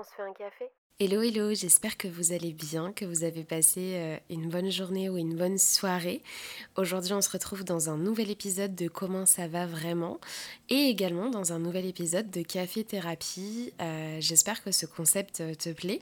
On 0.00 0.02
se 0.02 0.14
fait 0.16 0.22
un 0.22 0.32
café 0.32 0.64
Hello, 0.98 1.20
hello, 1.20 1.52
j'espère 1.52 1.98
que 1.98 2.08
vous 2.08 2.32
allez 2.32 2.54
bien, 2.54 2.90
que 2.90 3.04
vous 3.04 3.22
avez 3.22 3.44
passé 3.44 3.96
euh, 3.96 4.16
une 4.30 4.48
bonne 4.48 4.70
journée 4.70 5.10
ou 5.10 5.18
une 5.18 5.36
bonne 5.36 5.58
soirée. 5.58 6.22
Aujourd'hui, 6.78 7.12
on 7.12 7.20
se 7.20 7.28
retrouve 7.28 7.64
dans 7.64 7.90
un 7.90 7.98
nouvel 7.98 8.30
épisode 8.30 8.74
de 8.74 8.88
Comment 8.88 9.26
ça 9.26 9.46
va 9.46 9.66
vraiment 9.66 10.18
et 10.70 10.88
également 10.88 11.28
dans 11.28 11.52
un 11.52 11.58
nouvel 11.58 11.84
épisode 11.84 12.30
de 12.30 12.40
Café 12.40 12.82
Thérapie. 12.82 13.74
Euh, 13.82 14.16
j'espère 14.20 14.64
que 14.64 14.72
ce 14.72 14.86
concept 14.86 15.42
euh, 15.42 15.54
te 15.54 15.68
plaît. 15.68 16.00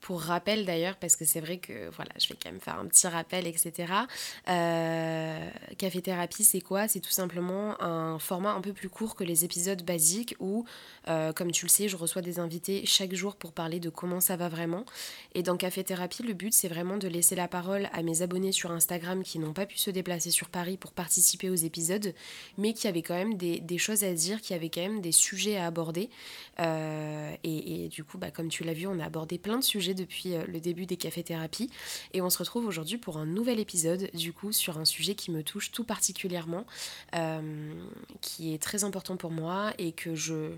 Pour 0.00 0.22
rappel 0.22 0.64
d'ailleurs, 0.64 0.96
parce 0.96 1.16
que 1.16 1.24
c'est 1.24 1.40
vrai 1.40 1.58
que 1.58 1.88
voilà, 1.90 2.12
je 2.18 2.28
vais 2.28 2.36
quand 2.40 2.50
même 2.50 2.60
faire 2.60 2.78
un 2.78 2.86
petit 2.86 3.06
rappel, 3.06 3.46
etc. 3.46 3.92
Euh, 4.48 5.50
Café 5.76 6.02
Thérapie, 6.02 6.44
c'est 6.44 6.60
quoi? 6.60 6.88
C'est 6.88 7.00
tout 7.00 7.10
simplement 7.10 7.80
un 7.82 8.18
format 8.18 8.52
un 8.52 8.60
peu 8.60 8.72
plus 8.72 8.88
court 8.88 9.16
que 9.16 9.24
les 9.24 9.44
épisodes 9.44 9.82
basiques 9.82 10.36
où, 10.40 10.64
euh, 11.08 11.32
comme 11.32 11.50
tu 11.50 11.66
le 11.66 11.70
sais, 11.70 11.88
je 11.88 11.96
reçois 11.96 12.22
des 12.22 12.38
invités 12.38 12.86
chaque 12.86 13.14
jour 13.14 13.36
pour 13.36 13.52
parler 13.52 13.80
de 13.80 13.90
comment 13.90 14.20
ça 14.20 14.36
va 14.36 14.48
vraiment. 14.48 14.84
Et 15.34 15.42
dans 15.42 15.56
Café 15.56 15.84
Thérapie, 15.84 16.22
le 16.22 16.32
but 16.32 16.52
c'est 16.52 16.68
vraiment 16.68 16.96
de 16.96 17.08
laisser 17.08 17.34
la 17.34 17.48
parole 17.48 17.88
à 17.92 18.02
mes 18.02 18.22
abonnés 18.22 18.52
sur 18.52 18.70
Instagram 18.70 19.22
qui 19.22 19.38
n'ont 19.38 19.52
pas 19.52 19.66
pu 19.66 19.78
se 19.78 19.90
déplacer 19.90 20.30
sur 20.30 20.48
Paris 20.48 20.76
pour 20.76 20.92
participer 20.92 21.50
aux 21.50 21.54
épisodes, 21.54 22.14
mais 22.56 22.72
qui 22.72 22.88
avaient 22.88 23.02
quand 23.02 23.14
même 23.14 23.36
des, 23.36 23.78
choses 23.78 24.04
à 24.04 24.12
dire, 24.12 24.40
qui 24.40 24.54
avaient 24.54 24.70
quand 24.70 24.80
même 24.80 25.00
des 25.00 25.12
sujets 25.12 25.56
à 25.56 25.66
aborder. 25.66 26.10
Euh, 26.60 27.34
et, 27.44 27.84
et, 27.84 27.88
du 27.88 28.04
coup, 28.04 28.18
bah, 28.18 28.30
comme 28.30 28.48
tu 28.48 28.64
l'as 28.64 28.72
vu, 28.72 28.86
on 28.86 28.98
a 28.98 29.04
abordé 29.04 29.38
plein 29.38 29.58
de 29.58 29.64
sujets 29.64 29.87
depuis 29.94 30.34
euh, 30.34 30.44
le 30.46 30.60
début 30.60 30.86
des 30.86 30.96
cafés-thérapies. 30.96 31.70
Et 32.12 32.22
on 32.22 32.30
se 32.30 32.38
retrouve 32.38 32.66
aujourd'hui 32.66 32.98
pour 32.98 33.18
un 33.18 33.26
nouvel 33.26 33.60
épisode, 33.60 34.10
du 34.14 34.32
coup, 34.32 34.52
sur 34.52 34.78
un 34.78 34.84
sujet 34.84 35.14
qui 35.14 35.30
me 35.30 35.42
touche 35.42 35.70
tout 35.70 35.84
particulièrement, 35.84 36.66
euh, 37.14 37.72
qui 38.20 38.54
est 38.54 38.62
très 38.62 38.84
important 38.84 39.16
pour 39.16 39.30
moi 39.30 39.72
et 39.78 39.92
que 39.92 40.14
je 40.14 40.50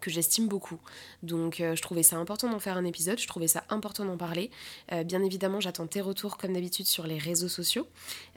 que 0.00 0.12
j'estime 0.12 0.46
beaucoup. 0.46 0.78
Donc 1.24 1.60
euh, 1.60 1.74
je 1.74 1.82
trouvais 1.82 2.04
ça 2.04 2.18
important 2.18 2.48
d'en 2.48 2.60
faire 2.60 2.76
un 2.76 2.84
épisode, 2.84 3.18
je 3.18 3.26
trouvais 3.26 3.48
ça 3.48 3.64
important 3.68 4.04
d'en 4.04 4.16
parler. 4.16 4.52
bien 5.04 5.24
évidemment, 5.24 5.58
j'attends 5.58 5.88
tes 5.88 6.00
retours 6.00 6.36
comme 6.36 6.52
d'habitude 6.52 6.86
sur 6.86 7.04
les 7.04 7.18
réseaux 7.18 7.48
sociaux. 7.48 7.88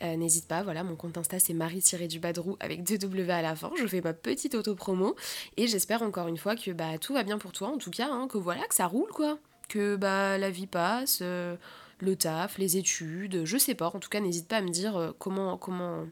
N'hésite 0.02 0.48
pas, 0.48 0.64
voilà, 0.64 0.84
mon 0.84 0.96
compte 0.96 1.20
Insta 1.20 1.38
c'est 1.38 1.54
marie-du-badrou 1.54 2.58
avec 2.60 2.84
deux 2.84 2.98
W 2.98 3.32
à 3.32 3.44
la 3.44 3.56
fin. 3.56 3.70
Je 3.78 3.86
fais 3.86 4.02
ma 4.02 4.14
petite 4.14 4.56
auto-promo 4.56 5.16
et 5.56 5.68
j'espère 5.68 6.02
encore 6.02 6.28
une 6.28 6.38
fois 6.38 6.56
que 6.56 6.72
bah, 6.72 6.98
tout 6.98 7.14
va 7.14 7.22
bien 7.22 7.38
pour 7.38 7.52
toi, 7.52 7.68
en 7.68 7.78
tout 7.78 7.92
cas, 7.92 8.10
hein, 8.10 8.28
que 8.28 8.40
voilà, 8.40 8.66
que 8.66 8.74
ça 8.74 8.88
roule 8.88 9.12
quoi 9.12 9.38
que 9.72 9.96
bah, 9.96 10.38
la 10.38 10.52
vie 10.52 10.68
passe, 10.68 11.20
euh, 11.22 11.56
le 12.00 12.18
taf, 12.18 12.58
les 12.58 12.76
études, 12.76 13.46
je 13.46 13.58
sais 13.58 13.74
pas. 13.74 13.88
En 13.88 14.00
tout 14.00 14.10
cas, 14.10 14.20
n'hésite 14.20 14.50
pas 14.50 14.58
à 14.58 14.62
me 14.62 14.70
dire 14.70 14.98
euh, 14.98 15.12
comment, 15.18 15.58
comment, 15.58 16.06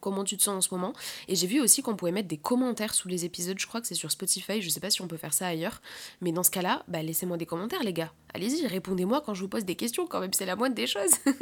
comment 0.00 0.24
tu 0.24 0.36
te 0.36 0.42
sens 0.42 0.56
en 0.56 0.60
ce 0.60 0.74
moment. 0.74 0.92
Et 1.28 1.36
j'ai 1.36 1.46
vu 1.46 1.60
aussi 1.60 1.82
qu'on 1.82 1.96
pouvait 1.96 2.12
mettre 2.12 2.28
des 2.28 2.36
commentaires 2.36 2.94
sous 2.94 3.08
les 3.08 3.24
épisodes, 3.24 3.58
je 3.58 3.66
crois 3.66 3.80
que 3.80 3.86
c'est 3.86 3.94
sur 3.94 4.10
Spotify, 4.10 4.62
je 4.62 4.68
sais 4.68 4.80
pas 4.80 4.90
si 4.90 5.02
on 5.02 5.08
peut 5.08 5.16
faire 5.16 5.34
ça 5.34 5.46
ailleurs. 5.46 5.80
Mais 6.20 6.32
dans 6.32 6.42
ce 6.42 6.50
cas-là, 6.50 6.84
bah 6.88 7.02
laissez-moi 7.02 7.36
des 7.36 7.46
commentaires 7.46 7.82
les 7.82 7.92
gars. 7.92 8.12
Allez-y, 8.34 8.66
répondez-moi 8.66 9.22
quand 9.24 9.32
je 9.32 9.42
vous 9.42 9.48
pose 9.48 9.64
des 9.64 9.76
questions, 9.76 10.08
quand 10.08 10.18
même 10.18 10.32
c'est 10.32 10.46
la 10.46 10.56
moindre 10.56 10.74
des 10.74 10.86
choses. 10.86 11.12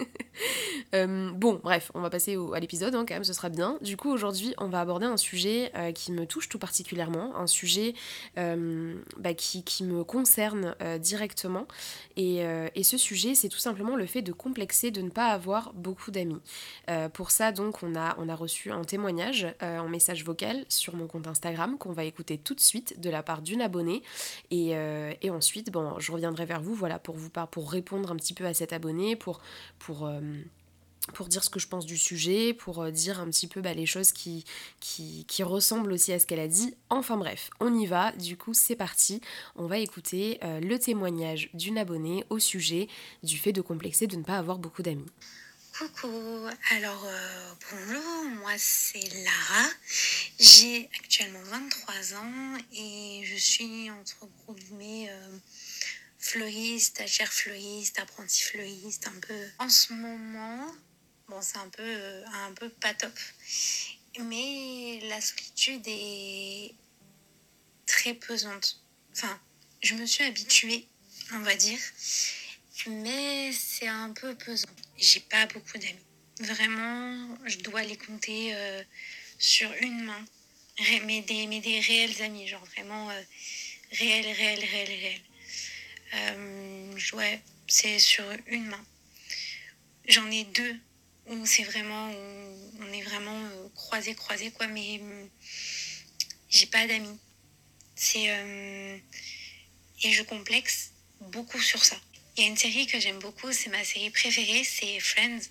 Euh, 0.94 1.30
bon, 1.32 1.60
bref, 1.62 1.90
on 1.94 2.00
va 2.00 2.10
passer 2.10 2.36
à 2.54 2.60
l'épisode 2.60 2.94
hein, 2.94 3.04
quand 3.08 3.14
même, 3.14 3.24
ce 3.24 3.32
sera 3.32 3.48
bien. 3.48 3.78
Du 3.80 3.96
coup, 3.96 4.10
aujourd'hui, 4.10 4.54
on 4.58 4.68
va 4.68 4.80
aborder 4.80 5.06
un 5.06 5.16
sujet 5.16 5.70
euh, 5.74 5.92
qui 5.92 6.12
me 6.12 6.26
touche 6.26 6.50
tout 6.50 6.58
particulièrement, 6.58 7.34
un 7.36 7.46
sujet 7.46 7.94
euh, 8.38 8.94
bah, 9.18 9.32
qui, 9.32 9.62
qui, 9.64 9.84
me 9.84 10.04
concerne 10.04 10.74
directement. 11.00 11.66
Et, 12.16 12.42
et, 12.74 12.82
ce 12.82 12.98
sujet, 12.98 13.34
c'est 13.34 13.48
tout 13.48 13.58
simplement 13.58 13.96
le 13.96 14.06
fait 14.06 14.22
de 14.22 14.32
complexer 14.32 14.90
de 14.90 15.00
ne 15.00 15.10
pas 15.10 15.28
avoir 15.28 15.72
beaucoup 15.72 16.10
d'amis. 16.10 16.40
pour 17.14 17.30
ça, 17.30 17.52
donc, 17.52 17.82
on 17.82 17.94
a, 17.94 18.14
on 18.18 18.28
a 18.28 18.34
reçu 18.42 18.70
un 18.70 18.82
témoignage 18.82 19.46
euh, 19.62 19.78
en 19.78 19.88
message 19.88 20.24
vocal 20.24 20.64
sur 20.68 20.94
mon 20.96 21.06
compte 21.06 21.26
Instagram 21.26 21.78
qu'on 21.78 21.92
va 21.92 22.04
écouter 22.04 22.38
tout 22.38 22.54
de 22.54 22.60
suite 22.60 23.00
de 23.00 23.08
la 23.08 23.22
part 23.22 23.40
d'une 23.40 23.62
abonnée. 23.62 24.02
Et, 24.50 24.76
euh, 24.76 25.12
ensuite, 25.30 25.70
je 25.98 26.12
reviendrai 26.12 26.44
vers 26.44 26.60
vous 26.60 26.74
voilà, 26.74 26.98
pour, 26.98 27.16
vous, 27.16 27.30
pour 27.50 27.70
répondre 27.70 28.10
un 28.10 28.16
petit 28.16 28.34
peu 28.34 28.44
à 28.44 28.54
cette 28.54 28.72
abonnée, 28.72 29.16
pour... 29.16 29.40
pour 29.78 30.06
euh, 30.06 30.20
pour 31.14 31.26
dire 31.26 31.42
ce 31.42 31.50
que 31.50 31.58
je 31.58 31.66
pense 31.66 31.84
du 31.84 31.98
sujet, 31.98 32.54
pour 32.54 32.88
dire 32.92 33.18
un 33.18 33.26
petit 33.26 33.48
peu 33.48 33.60
bah, 33.60 33.74
les 33.74 33.86
choses 33.86 34.12
qui, 34.12 34.44
qui, 34.78 35.42
ressemblent 35.42 35.92
aussi 35.92 36.12
à 36.12 36.20
ce 36.20 36.26
qu'elle 36.26 36.38
a 36.38 36.46
dit. 36.46 36.76
Enfin 36.90 37.16
bref, 37.16 37.50
on 37.58 37.74
y 37.74 37.86
va, 37.86 38.12
du 38.12 38.36
coup 38.36 38.54
c'est 38.54 38.76
parti. 38.76 39.20
On 39.56 39.66
va 39.66 39.78
écouter 39.78 40.38
le 40.42 40.76
témoignage 40.76 41.50
d'une 41.54 41.76
abonnée 41.76 42.24
au 42.30 42.38
sujet 42.38 42.86
du 43.24 43.36
fait 43.36 43.52
de 43.52 43.60
complexer 43.60 44.06
de 44.06 44.14
ne 44.14 44.22
pas 44.22 44.38
avoir 44.38 44.58
beaucoup 44.58 44.82
d'amis. 44.82 45.10
Coucou, 45.82 46.48
alors 46.70 47.04
euh, 47.06 47.54
bonjour, 47.72 48.24
moi 48.36 48.52
c'est 48.56 49.02
Lara, 49.24 49.68
j'ai 50.38 50.88
actuellement 51.00 51.42
23 51.42 52.14
ans 52.14 52.58
et 52.72 53.22
je 53.24 53.34
suis 53.34 53.90
entre 53.90 54.28
guillemets 54.48 55.10
euh, 55.10 55.38
fleuriste, 56.20 56.94
stagiaire 56.94 57.32
fleuriste, 57.32 57.98
apprenti 57.98 58.42
fleuriste, 58.42 59.08
un 59.08 59.20
peu. 59.26 59.34
En 59.58 59.68
ce 59.68 59.92
moment, 59.92 60.72
bon 61.28 61.42
c'est 61.42 61.58
un 61.58 61.68
peu, 61.68 61.82
euh, 61.82 62.24
un 62.32 62.52
peu 62.52 62.68
pas 62.68 62.94
top, 62.94 63.18
mais 64.20 65.00
la 65.08 65.20
solitude 65.20 65.82
est 65.86 66.76
très 67.86 68.14
pesante. 68.14 68.80
Enfin, 69.16 69.40
je 69.82 69.94
me 69.96 70.06
suis 70.06 70.22
habituée, 70.22 70.86
on 71.32 71.40
va 71.40 71.56
dire, 71.56 71.80
mais 72.86 73.52
c'est 73.52 73.88
un 73.88 74.10
peu 74.12 74.34
pesant 74.34 74.68
j'ai 75.02 75.20
pas 75.20 75.46
beaucoup 75.46 75.78
d'amis. 75.78 76.06
Vraiment, 76.40 77.36
je 77.46 77.58
dois 77.58 77.82
les 77.82 77.96
compter 77.96 78.54
euh, 78.54 78.82
sur 79.38 79.70
une 79.80 80.04
main. 80.04 80.24
Mais 81.04 81.20
des, 81.22 81.46
mais 81.46 81.60
des 81.60 81.80
réels 81.80 82.22
amis, 82.22 82.48
genre 82.48 82.64
vraiment 82.64 83.10
euh, 83.10 83.22
réels, 83.92 84.32
réels, 84.32 84.64
réels, 84.64 84.88
réels. 84.88 85.20
Euh, 86.14 86.98
ouais, 87.14 87.40
c'est 87.66 87.98
sur 87.98 88.24
une 88.46 88.66
main. 88.66 88.84
J'en 90.08 90.30
ai 90.30 90.44
deux 90.44 90.76
où 91.26 91.46
c'est 91.46 91.62
vraiment, 91.64 92.10
on 92.80 92.92
est 92.92 93.02
vraiment 93.02 93.48
croisés, 93.74 94.14
croisés, 94.14 94.50
quoi, 94.50 94.66
mais 94.66 95.00
j'ai 96.48 96.66
pas 96.66 96.86
d'amis. 96.86 97.18
C'est. 97.94 98.24
et 100.02 100.12
je 100.12 100.22
complexe 100.22 100.90
beaucoup 101.20 101.60
sur 101.60 101.84
ça. 101.84 101.96
Il 102.36 102.42
y 102.42 102.46
a 102.46 102.48
une 102.48 102.56
série 102.56 102.86
que 102.86 102.98
j'aime 102.98 103.18
beaucoup, 103.18 103.52
c'est 103.52 103.68
ma 103.68 103.84
série 103.84 104.08
préférée, 104.08 104.64
c'est 104.64 104.98
Friends, 105.00 105.42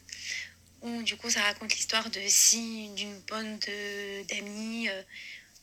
où 0.81 1.03
du 1.03 1.15
coup 1.15 1.29
ça 1.29 1.41
raconte 1.43 1.75
l'histoire 1.75 2.09
de 2.09 2.19
six, 2.27 2.89
d'une 2.95 3.19
bande 3.29 3.59
d'amis 4.27 4.89
euh, 4.89 5.03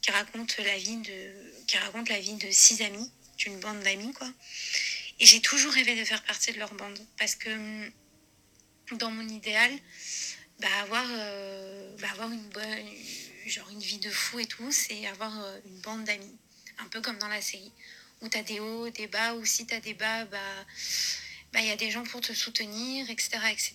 qui 0.01 0.13
raconte 0.13 0.57
la 0.59 0.79
vie 0.79 0.99
de, 0.99 1.65
qui 1.67 1.77
raconte 1.77 2.09
la 2.09 2.21
vie 2.21 2.35
de 2.35 2.49
six 2.53 2.83
amis, 2.83 3.11
d'une 3.37 3.59
bande 3.59 3.81
d'amis 3.81 4.13
quoi. 4.13 4.33
Et 5.19 5.27
j'ai 5.27 5.41
toujours 5.41 5.73
rêvé 5.73 5.99
de 5.99 6.05
faire 6.05 6.23
partie 6.23 6.53
de 6.53 6.59
leur 6.61 6.73
bande 6.75 7.05
parce 7.19 7.35
que 7.35 7.51
hum, 7.51 7.91
dans 8.93 9.11
mon 9.11 9.27
idéal, 9.29 9.73
bah 10.61 10.69
avoir, 10.83 11.05
euh, 11.11 11.97
bah 11.99 12.11
avoir 12.13 12.31
une 12.31 12.49
bonne, 12.51 12.87
genre 13.45 13.69
une 13.71 13.81
vie 13.81 13.99
de 13.99 14.11
fou 14.11 14.39
et 14.39 14.47
tout, 14.47 14.71
c'est 14.71 15.05
avoir 15.09 15.37
euh, 15.43 15.59
une 15.67 15.81
bande 15.81 16.05
d'amis, 16.05 16.39
un 16.79 16.87
peu 16.87 17.01
comme 17.01 17.19
dans 17.19 17.27
la 17.27 17.43
série 17.43 17.73
où 18.21 18.29
tu 18.29 18.37
as 18.39 18.43
des 18.43 18.61
hauts, 18.61 18.91
des 18.91 19.07
bas, 19.07 19.35
ou 19.35 19.45
si 19.45 19.67
tu 19.67 19.75
as 19.75 19.81
des 19.81 19.95
bas, 19.95 20.25
bah 20.27 20.39
il 21.53 21.53
bah, 21.53 21.61
y 21.63 21.71
a 21.71 21.77
des 21.77 21.91
gens 21.91 22.05
pour 22.05 22.21
te 22.21 22.33
soutenir, 22.33 23.09
etc. 23.11 23.39
etc. 23.51 23.75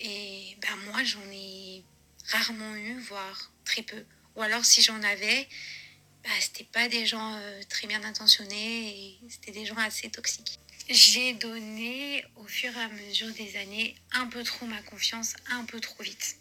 Et 0.00 0.56
bah, 0.60 0.68
moi, 0.86 1.02
j'en 1.02 1.24
ai 1.32 1.82
rarement 2.28 2.74
eu, 2.76 2.98
voire 3.00 3.52
très 3.64 3.82
peu. 3.82 4.04
Ou 4.34 4.42
alors, 4.42 4.64
si 4.64 4.82
j'en 4.82 5.02
avais, 5.02 5.48
bah, 6.26 6.30
c'était 6.40 6.64
pas 6.64 6.88
des 6.88 7.06
gens 7.06 7.34
euh, 7.36 7.62
très 7.68 7.86
bien 7.86 8.02
intentionnés 8.02 9.18
c'était 9.28 9.52
des 9.52 9.64
gens 9.64 9.76
assez 9.76 10.10
toxiques. 10.10 10.58
J'ai 10.88 11.34
donné 11.34 12.24
au 12.36 12.46
fur 12.46 12.76
et 12.76 12.80
à 12.80 12.88
mesure 12.88 13.32
des 13.34 13.56
années 13.56 13.94
un 14.12 14.26
peu 14.26 14.42
trop 14.42 14.66
ma 14.66 14.82
confiance, 14.82 15.34
un 15.50 15.64
peu 15.64 15.80
trop 15.80 16.02
vite. 16.02 16.36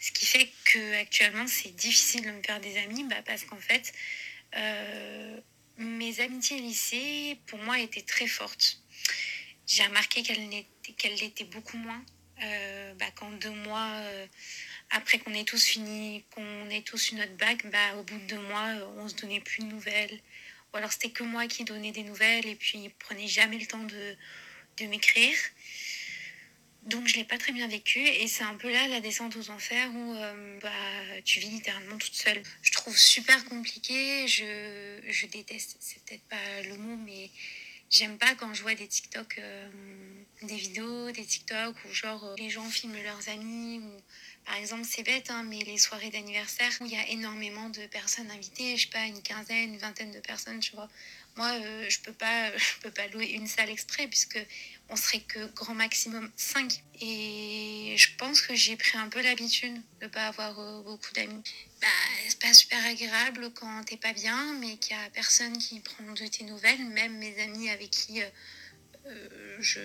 Ce 0.00 0.12
qui 0.12 0.26
fait 0.26 0.50
que 0.66 1.00
actuellement 1.00 1.46
c'est 1.46 1.74
difficile 1.74 2.24
de 2.24 2.30
me 2.30 2.42
faire 2.42 2.60
des 2.60 2.76
amis 2.78 3.04
bah, 3.04 3.22
parce 3.24 3.44
qu'en 3.44 3.60
fait, 3.60 3.92
euh, 4.56 5.40
mes 5.78 6.20
amitiés 6.20 6.58
lycée, 6.58 7.38
pour 7.46 7.58
moi, 7.60 7.78
étaient 7.78 8.02
très 8.02 8.26
fortes. 8.26 8.80
J'ai 9.66 9.84
remarqué 9.84 10.22
qu'elles 10.22 11.16
l'étaient 11.16 11.44
beaucoup 11.44 11.76
moins 11.76 12.02
euh, 12.42 12.92
bah, 12.94 13.06
quand 13.14 13.30
deux 13.30 13.50
mois 13.50 13.92
euh, 13.94 14.26
après 14.90 15.18
qu'on 15.18 15.32
ait 15.32 15.44
tous 15.44 15.64
fini, 15.64 16.22
qu'on 16.34 16.68
ait 16.70 16.82
tous 16.82 17.12
eu 17.12 17.14
notre 17.14 17.34
bac, 17.36 17.66
bah, 17.70 17.96
au 17.96 18.02
bout 18.02 18.18
de 18.18 18.26
deux 18.26 18.40
mois, 18.40 18.68
euh, 18.76 18.86
on 18.98 19.08
se 19.08 19.14
donnait 19.14 19.40
plus 19.40 19.62
de 19.62 19.68
nouvelles. 19.68 20.20
Ou 20.72 20.76
alors 20.76 20.92
c'était 20.92 21.10
que 21.10 21.22
moi 21.22 21.46
qui 21.46 21.64
donnais 21.64 21.92
des 21.92 22.02
nouvelles 22.02 22.46
et 22.46 22.54
puis 22.54 22.78
ils 22.78 22.90
prenaient 22.90 23.26
jamais 23.26 23.58
le 23.58 23.66
temps 23.66 23.82
de, 23.82 24.16
de 24.78 24.86
m'écrire. 24.86 25.36
Donc 26.86 27.08
je 27.08 27.16
l'ai 27.16 27.24
pas 27.24 27.36
très 27.36 27.52
bien 27.52 27.66
vécu 27.66 27.98
et 27.98 28.28
c'est 28.28 28.44
un 28.44 28.54
peu 28.54 28.70
là 28.70 28.86
la 28.86 29.00
descente 29.00 29.34
aux 29.34 29.50
enfers 29.50 29.90
où 29.92 30.14
euh, 30.14 30.58
bah, 30.60 30.70
tu 31.24 31.40
vis 31.40 31.48
littéralement 31.48 31.98
toute 31.98 32.14
seule. 32.14 32.40
Je 32.62 32.70
trouve 32.70 32.96
super 32.96 33.44
compliqué, 33.46 34.28
je, 34.28 35.00
je 35.08 35.26
déteste, 35.26 35.76
c'est 35.80 36.00
peut-être 36.04 36.22
pas 36.28 36.62
le 36.62 36.76
mot, 36.76 36.96
mais 37.04 37.28
j'aime 37.90 38.18
pas 38.18 38.36
quand 38.36 38.54
je 38.54 38.62
vois 38.62 38.76
des 38.76 38.86
TikTok, 38.86 39.36
euh, 39.38 39.68
des 40.42 40.54
vidéos, 40.54 41.10
des 41.10 41.24
TikTok 41.24 41.74
où 41.84 41.92
genre 41.92 42.24
euh, 42.24 42.34
les 42.38 42.50
gens 42.50 42.70
filment 42.70 43.02
leurs 43.02 43.28
amis 43.30 43.80
ou 43.80 43.90
par 44.44 44.54
exemple 44.54 44.84
c'est 44.84 45.02
bête 45.02 45.28
hein, 45.30 45.42
mais 45.42 45.58
les 45.64 45.78
soirées 45.78 46.10
d'anniversaire 46.10 46.70
où 46.80 46.86
il 46.86 46.92
y 46.92 46.96
a 46.96 47.08
énormément 47.08 47.68
de 47.68 47.84
personnes 47.86 48.30
invitées, 48.30 48.76
je 48.76 48.84
sais 48.84 48.92
pas 48.92 49.06
une 49.06 49.22
quinzaine, 49.22 49.74
une 49.74 49.78
vingtaine 49.78 50.12
de 50.12 50.20
personnes, 50.20 50.60
tu 50.60 50.70
vois, 50.76 50.88
Moi, 51.36 51.50
euh, 51.52 51.86
je 51.88 52.00
peux 52.00 52.12
pas, 52.12 52.56
je 52.56 52.80
peux 52.82 52.90
pas 52.90 53.06
louer 53.08 53.26
une 53.26 53.46
salle 53.46 53.70
exprès 53.70 54.06
puisque 54.08 54.38
on 54.88 54.96
serait 54.96 55.20
que 55.20 55.46
grand 55.52 55.74
maximum 55.74 56.30
5. 56.36 56.82
Et 57.00 57.94
je 57.96 58.16
pense 58.16 58.40
que 58.40 58.54
j'ai 58.54 58.76
pris 58.76 58.96
un 58.96 59.08
peu 59.08 59.20
l'habitude 59.20 59.80
de 60.00 60.06
pas 60.06 60.28
avoir 60.28 60.58
euh, 60.58 60.82
beaucoup 60.82 61.12
d'amis. 61.14 61.42
Bah, 61.80 61.88
c'est 62.28 62.40
pas 62.40 62.54
super 62.54 62.84
agréable 62.86 63.50
quand 63.54 63.84
t'es 63.84 63.96
pas 63.96 64.12
bien, 64.12 64.54
mais 64.60 64.76
qu'il 64.78 64.96
y 64.96 64.98
a 64.98 65.10
personne 65.10 65.56
qui 65.58 65.80
prend 65.80 66.12
de 66.12 66.26
tes 66.26 66.44
nouvelles, 66.44 66.84
même 66.84 67.18
mes 67.18 67.38
amis 67.42 67.68
avec 67.68 67.90
qui 67.90 68.22
euh, 68.22 69.58
je, 69.60 69.80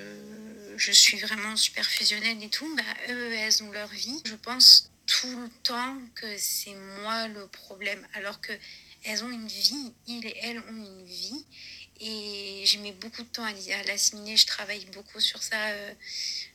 je, 0.77 0.91
suis 0.91 1.17
vraiment 1.17 1.55
super 1.55 1.85
fusionnelle 1.85 2.41
et 2.41 2.49
tout, 2.49 2.75
bah, 2.75 2.83
eux, 3.09 3.33
elles 3.33 3.61
ont 3.63 3.71
leur 3.71 3.89
vie. 3.89 4.21
Je 4.25 4.35
pense 4.35 4.91
tout 5.05 5.39
le 5.39 5.49
temps 5.63 5.97
que 6.15 6.37
c'est 6.37 6.75
moi 7.01 7.27
le 7.27 7.47
problème, 7.47 8.07
alors 8.13 8.39
que 8.41 8.53
elles 9.03 9.23
ont 9.23 9.31
une 9.31 9.47
vie. 9.47 9.93
Et 11.99 12.59
j'ai 12.71 12.77
mis 12.77 12.93
beaucoup 12.93 13.21
de 13.23 13.27
temps 13.27 13.43
à 13.43 13.83
l'assimiler, 13.83 14.37
je 14.37 14.45
travaille 14.45 14.85
beaucoup 14.93 15.19
sur 15.19 15.43
ça. 15.43 15.69
Euh, 15.71 15.93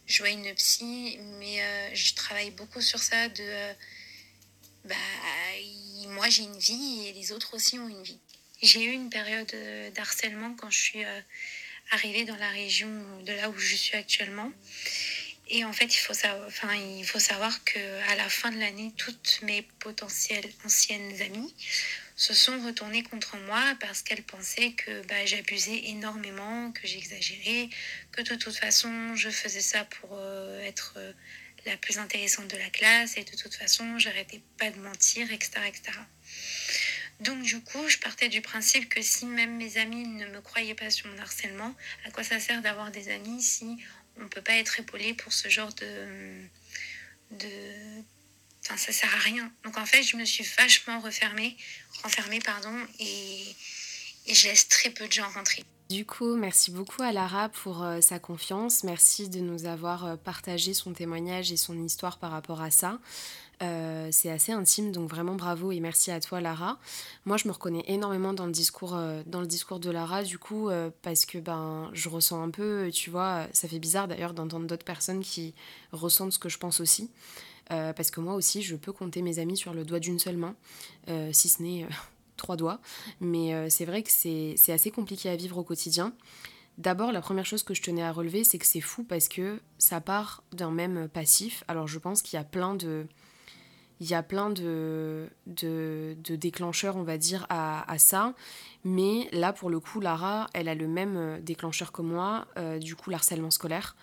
je 0.07 0.23
vois 0.23 0.31
une 0.31 0.55
psy, 0.55 1.19
mais 1.39 1.63
euh, 1.63 1.95
je 1.95 2.15
travaille 2.15 2.51
beaucoup 2.53 2.81
sur 2.81 3.01
ça 3.01 3.29
de... 3.29 3.43
Euh, 3.43 3.73
bah, 4.85 4.95
moi 6.09 6.29
j'ai 6.29 6.45
une 6.45 6.59
vie 6.59 7.09
et 7.09 7.13
les 7.13 7.33
autres 7.33 7.55
aussi 7.55 7.79
ont 7.79 7.89
une 7.89 8.03
vie. 8.03 8.21
J'ai 8.63 8.85
eu 8.85 8.93
une 8.93 9.11
période 9.11 9.53
d'harcèlement 9.95 10.55
quand 10.55 10.71
je 10.71 10.79
suis 10.79 11.05
arrivée 11.91 12.25
dans 12.25 12.37
la 12.37 12.49
région 12.51 12.89
de 13.25 13.33
là 13.33 13.51
où 13.51 13.59
je 13.59 13.75
suis 13.75 13.97
actuellement. 13.97 14.51
Et 15.49 15.65
en 15.65 15.73
fait, 15.73 15.87
il 15.87 15.99
faut 15.99 16.15
savoir, 16.15 16.47
enfin, 16.47 16.75
il 16.75 17.05
faut 17.05 17.19
savoir 17.19 17.65
que 17.65 17.79
à 18.11 18.15
la 18.15 18.29
fin 18.29 18.51
de 18.51 18.59
l'année, 18.59 18.93
toutes 18.97 19.41
mes 19.43 19.63
potentielles 19.63 20.51
anciennes 20.65 21.21
amies 21.21 21.53
se 22.17 22.33
sont 22.33 22.59
retournées 22.65 23.03
contre 23.03 23.37
moi 23.37 23.63
parce 23.79 24.03
qu'elles 24.03 24.23
pensaient 24.23 24.73
que 24.73 25.07
bah, 25.07 25.27
j'abusais 25.27 25.89
énormément, 25.89 26.73
que 26.73 26.87
j'exagérais, 26.87 27.69
que 28.13 28.23
de 28.23 28.35
toute 28.35 28.57
façon 28.57 29.15
je 29.15 29.29
faisais 29.29 29.61
ça 29.61 29.85
pour 29.85 30.11
euh, 30.15 30.61
être 30.63 30.95
euh, 30.97 31.13
la 31.67 31.77
plus 31.77 31.99
intéressante 31.99 32.49
de 32.49 32.57
la 32.57 32.71
classe 32.71 33.19
et 33.19 33.25
de 33.25 33.37
toute 33.37 33.55
façon 33.55 33.99
j'arrêtais 33.99 34.41
pas 34.59 34.71
de 34.71 34.81
mentir, 34.81 35.31
etc., 35.31 35.61
etc. 35.69 35.99
Donc 37.21 37.43
du 37.43 37.61
coup, 37.61 37.89
je 37.89 37.99
partais 37.99 38.29
du 38.29 38.41
principe 38.41 38.89
que 38.89 39.03
si 39.03 39.27
même 39.27 39.57
mes 39.57 39.79
amis 39.79 40.07
ne 40.07 40.27
me 40.27 40.41
croyaient 40.41 40.75
pas 40.75 40.91
sur 40.91 41.09
mon 41.09 41.19
harcèlement, 41.19 41.75
à 42.05 42.11
quoi 42.11 42.23
ça 42.23 42.41
sert 42.41 42.63
d'avoir 42.63 42.91
des 42.91 43.09
amis 43.11 43.43
si 43.43 43.79
on 44.19 44.25
ne 44.25 44.29
peut 44.29 44.43
pas 44.43 44.55
être 44.55 44.81
épaulé 44.81 45.15
pour 45.15 45.33
ce 45.33 45.49
genre 45.49 45.73
de, 45.75 46.41
de, 47.31 47.49
Ça 48.77 48.93
sert 48.93 49.15
à 49.15 49.19
rien. 49.19 49.51
Donc 49.65 49.79
en 49.79 49.87
fait, 49.87 50.03
je 50.03 50.17
me 50.17 50.25
suis 50.25 50.45
vachement 50.59 51.01
refermée, 51.01 51.57
renfermée, 52.03 52.41
pardon, 52.41 52.75
et, 52.99 53.43
et 54.27 54.35
je 54.35 54.49
laisse 54.49 54.69
très 54.69 54.91
peu 54.91 55.07
de 55.07 55.13
gens 55.13 55.29
rentrer. 55.31 55.65
Du 55.89 56.05
coup, 56.05 56.35
merci 56.35 56.73
beaucoup 56.73 57.03
à 57.03 57.13
Lara 57.13 57.49
pour 57.49 57.85
euh, 57.85 58.01
sa 58.01 58.19
confiance. 58.19 58.83
Merci 58.83 59.29
de 59.29 59.39
nous 59.39 59.67
avoir 59.67 60.05
euh, 60.05 60.17
partagé 60.17 60.75
son 60.75 60.93
témoignage 60.93 61.53
et 61.53 61.57
son 61.57 61.81
histoire 61.85 62.19
par 62.19 62.33
rapport 62.33 62.61
à 62.61 62.73
ça. 62.73 62.99
Euh, 63.63 64.09
c'est 64.13 64.31
assez 64.31 64.53
intime, 64.53 64.93
donc 64.93 65.09
vraiment 65.09 65.35
bravo 65.35 65.73
et 65.73 65.81
merci 65.81 66.11
à 66.11 66.21
toi 66.21 66.41
Lara. 66.41 66.79
Moi 67.25 67.39
je 67.39 67.49
me 67.49 67.53
reconnais 67.53 67.85
énormément 67.87 68.35
dans 68.35 68.47
le 68.47 68.53
discours, 68.53 68.99
dans 69.27 69.41
le 69.41 69.47
discours 69.47 69.81
de 69.81 69.91
Lara 69.91 70.23
du 70.23 70.39
coup 70.39 70.69
parce 71.01 71.25
que 71.25 71.39
ben 71.39 71.89
je 71.95 72.11
ressens 72.11 72.43
un 72.43 72.51
peu, 72.51 72.91
tu 72.93 73.09
vois, 73.09 73.47
ça 73.53 73.67
fait 73.67 73.79
bizarre 73.79 74.09
d'ailleurs 74.09 74.35
d'entendre 74.35 74.67
d'autres 74.67 74.85
personnes 74.85 75.21
qui 75.21 75.55
ressentent 75.93 76.33
ce 76.33 76.39
que 76.39 76.51
je 76.51 76.59
pense 76.59 76.81
aussi. 76.81 77.11
Euh, 77.73 77.93
parce 77.93 78.11
que 78.11 78.21
moi 78.21 78.35
aussi, 78.35 78.63
je 78.63 78.77
peux 78.77 78.93
compter 78.93 79.23
mes 79.23 79.39
amis 79.39 79.57
sur 79.57 79.75
le 79.75 79.85
doigt 79.85 79.99
d'une 79.99 80.19
seule 80.19 80.37
main, 80.37 80.55
euh, 81.09 81.31
si 81.33 81.49
ce 81.49 81.63
n'est 81.63 81.85
euh, 81.85 81.89
trois 82.37 82.57
doigts. 82.57 82.81
Mais 83.21 83.71
c'est 83.71 83.85
vrai 83.85 84.03
que 84.03 84.11
c'est 84.11 84.73
assez 84.73 84.91
compliqué 84.91 85.29
à 85.29 85.37
vivre 85.37 85.59
au 85.59 85.65
quotidien. 85.65 86.13
D'abord, 86.79 87.11
la 87.11 87.23
première 87.23 87.47
chose 87.47 87.63
que 87.63 87.73
je 87.73 87.81
tenais 87.81 88.03
à 88.03 88.13
relever, 88.13 88.45
c'est 88.45 88.59
que 88.59 88.67
c'est 88.67 88.83
fou 88.83 89.03
parce 89.03 89.29
que 89.29 89.61
ça 89.79 90.03
part 90.03 90.43
d'un 90.53 90.71
même 90.71 91.09
passif. 91.09 91.65
Alors 91.69 91.89
je 91.89 91.99
pense 91.99 92.21
qu'il 92.21 92.37
y 92.37 92.41
a 92.41 92.45
plein 92.45 92.75
de... 92.75 93.07
Il 94.01 94.09
y 94.09 94.15
a 94.15 94.23
plein 94.23 94.51
de, 94.51 95.29
déclencheurs, 95.47 96.97
on 96.97 97.03
va 97.03 97.19
dire, 97.19 97.47
à, 97.49 97.99
ça. 97.99 98.35
Mais 98.85 99.29
là, 99.33 99.53
pour 99.53 99.71
le 99.71 99.81
coup, 99.81 100.01
Lara, 100.01 100.49
elle 100.53 100.69
a 100.69 100.75
le 100.75 100.87
même 100.87 101.41
déclencheur 101.43 101.93
que 101.93 102.03
moi, 102.03 102.47
du 102.81 102.95
coup, 102.95 103.11
l'harcèlement 103.11 103.51
scolaire. 103.51 103.97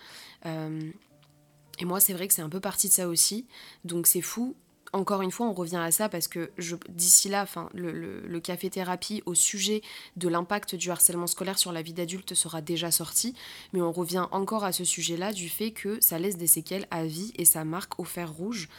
Et 1.80 1.86
moi, 1.86 2.00
c'est 2.00 2.13
vrai 2.13 2.28
que 2.28 2.34
c'est 2.34 2.42
un 2.42 2.50
peu 2.50 2.60
partie 2.60 2.88
de 2.88 2.94
ça 2.94 3.07
aussi. 3.07 3.48
Donc 3.84 4.07
c'est 4.07 4.22
fou. 4.22 4.56
Encore 4.95 5.24
une 5.24 5.31
fois, 5.31 5.48
on 5.48 5.54
revient 5.54 5.78
à 5.78 5.90
ça 5.90 6.07
parce 6.07 6.28
que 6.28 6.51
d'ici 6.90 7.28
là, 7.28 7.42
enfin, 7.42 7.68
le, 7.74 7.92
le, 7.92 8.40
café-thérapie 8.40 9.24
au 9.25 9.34
sujet 9.34 9.81
de 10.18 10.30
l'impact 10.30 10.75
du 10.75 10.92
harcèlement 10.92 11.25
scolaire 11.25 11.57
sur 11.57 11.72
la 11.72 11.81
vie 11.81 11.94
d'adulte 11.94 12.36
sera 12.36 12.62
déjà 12.62 12.92
sorti. 12.92 13.34
Mais 13.74 13.81
on 13.81 13.92
revient 13.92 14.28
encore 14.30 14.63
à 14.63 14.72
ce 14.72 14.84
sujet-là 14.84 15.34
du 15.34 15.50
fait 15.50 15.72
que 15.72 15.98
ça 16.00 16.19
laisse 16.19 16.38
des 16.38 16.45
séquelles 16.45 16.86
à 16.92 17.06
vie 17.06 17.34
et 17.38 17.45
ça 17.45 17.66
marque 17.66 18.00
au 18.00 18.04
fer 18.04 18.31
rouge. 18.31 18.69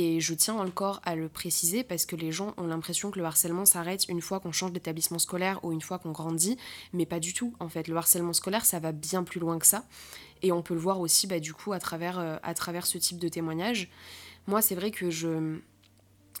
Et 0.00 0.20
je 0.20 0.32
tiens 0.32 0.54
encore 0.54 1.00
à 1.04 1.16
le 1.16 1.28
préciser 1.28 1.82
parce 1.82 2.06
que 2.06 2.14
les 2.14 2.30
gens 2.30 2.54
ont 2.56 2.68
l'impression 2.68 3.10
que 3.10 3.18
le 3.18 3.24
harcèlement 3.24 3.64
s'arrête 3.64 4.06
une 4.08 4.20
fois 4.20 4.38
qu'on 4.38 4.52
change 4.52 4.72
d'établissement 4.72 5.18
scolaire 5.18 5.58
ou 5.64 5.72
une 5.72 5.80
fois 5.80 5.98
qu'on 5.98 6.12
grandit, 6.12 6.56
mais 6.92 7.04
pas 7.04 7.18
du 7.18 7.34
tout. 7.34 7.52
En 7.58 7.68
fait, 7.68 7.88
le 7.88 7.96
harcèlement 7.96 8.32
scolaire, 8.32 8.64
ça 8.64 8.78
va 8.78 8.92
bien 8.92 9.24
plus 9.24 9.40
loin 9.40 9.58
que 9.58 9.66
ça. 9.66 9.84
Et 10.42 10.52
on 10.52 10.62
peut 10.62 10.74
le 10.74 10.80
voir 10.80 11.00
aussi 11.00 11.26
bah, 11.26 11.40
du 11.40 11.52
coup 11.52 11.72
à 11.72 11.80
travers, 11.80 12.20
euh, 12.20 12.36
à 12.44 12.54
travers 12.54 12.86
ce 12.86 12.96
type 12.96 13.18
de 13.18 13.28
témoignage. 13.28 13.90
Moi, 14.46 14.62
c'est 14.62 14.76
vrai 14.76 14.92
que 14.92 15.10
je, 15.10 15.58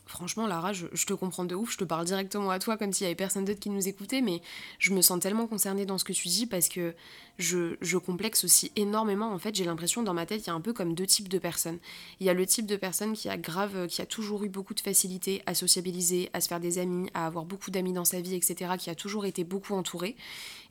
Franchement, 0.08 0.46
Lara, 0.46 0.72
je, 0.72 0.86
te 0.86 1.12
comprends 1.12 1.44
de 1.44 1.54
ouf, 1.54 1.72
je 1.72 1.76
te 1.76 1.84
parle 1.84 2.06
directement 2.06 2.48
à 2.48 2.58
toi 2.58 2.78
comme 2.78 2.94
s'il 2.94 3.04
y 3.04 3.06
avait 3.06 3.14
personne 3.14 3.44
d'autre 3.44 3.60
qui 3.60 3.68
nous 3.68 3.88
écoutait, 3.88 4.22
mais 4.22 4.40
je 4.78 4.94
me 4.94 5.02
sens 5.02 5.20
tellement 5.20 5.46
concernée 5.46 5.84
dans 5.84 5.98
ce 5.98 6.04
que 6.04 6.14
tu 6.14 6.28
dis 6.28 6.46
parce 6.46 6.70
que 6.70 6.94
je, 7.38 7.76
je 7.82 7.98
complexe 7.98 8.42
aussi 8.42 8.72
énormément. 8.74 9.30
En 9.30 9.38
fait, 9.38 9.54
j'ai 9.54 9.66
l'impression 9.66 10.02
dans 10.02 10.14
ma 10.14 10.24
tête, 10.24 10.40
il 10.40 10.46
y 10.46 10.50
a 10.50 10.54
un 10.54 10.62
peu 10.62 10.72
comme 10.72 10.94
deux 10.94 11.04
types 11.04 11.28
de 11.28 11.38
personnes. 11.38 11.78
Il 12.20 12.26
y 12.26 12.30
a 12.30 12.34
le 12.34 12.46
type 12.46 12.64
de 12.64 12.76
personne 12.76 13.12
qui 13.12 13.28
a 13.28 13.36
grave, 13.36 13.86
qui 13.86 14.00
a 14.00 14.06
toujours 14.06 14.44
eu 14.44 14.48
beaucoup 14.48 14.72
de 14.72 14.80
facilité 14.80 15.42
à 15.44 15.52
sociabiliser, 15.52 16.30
à 16.32 16.40
se 16.40 16.48
faire 16.48 16.60
des 16.60 16.78
amis, 16.78 17.10
à 17.12 17.26
avoir 17.26 17.44
beaucoup 17.44 17.70
d'amis 17.70 17.92
dans 17.92 18.06
sa 18.06 18.22
vie, 18.22 18.34
etc., 18.34 18.72
qui 18.78 18.88
a 18.88 18.94
toujours 18.94 19.26
été 19.26 19.44
beaucoup 19.44 19.74
entourée. 19.74 20.16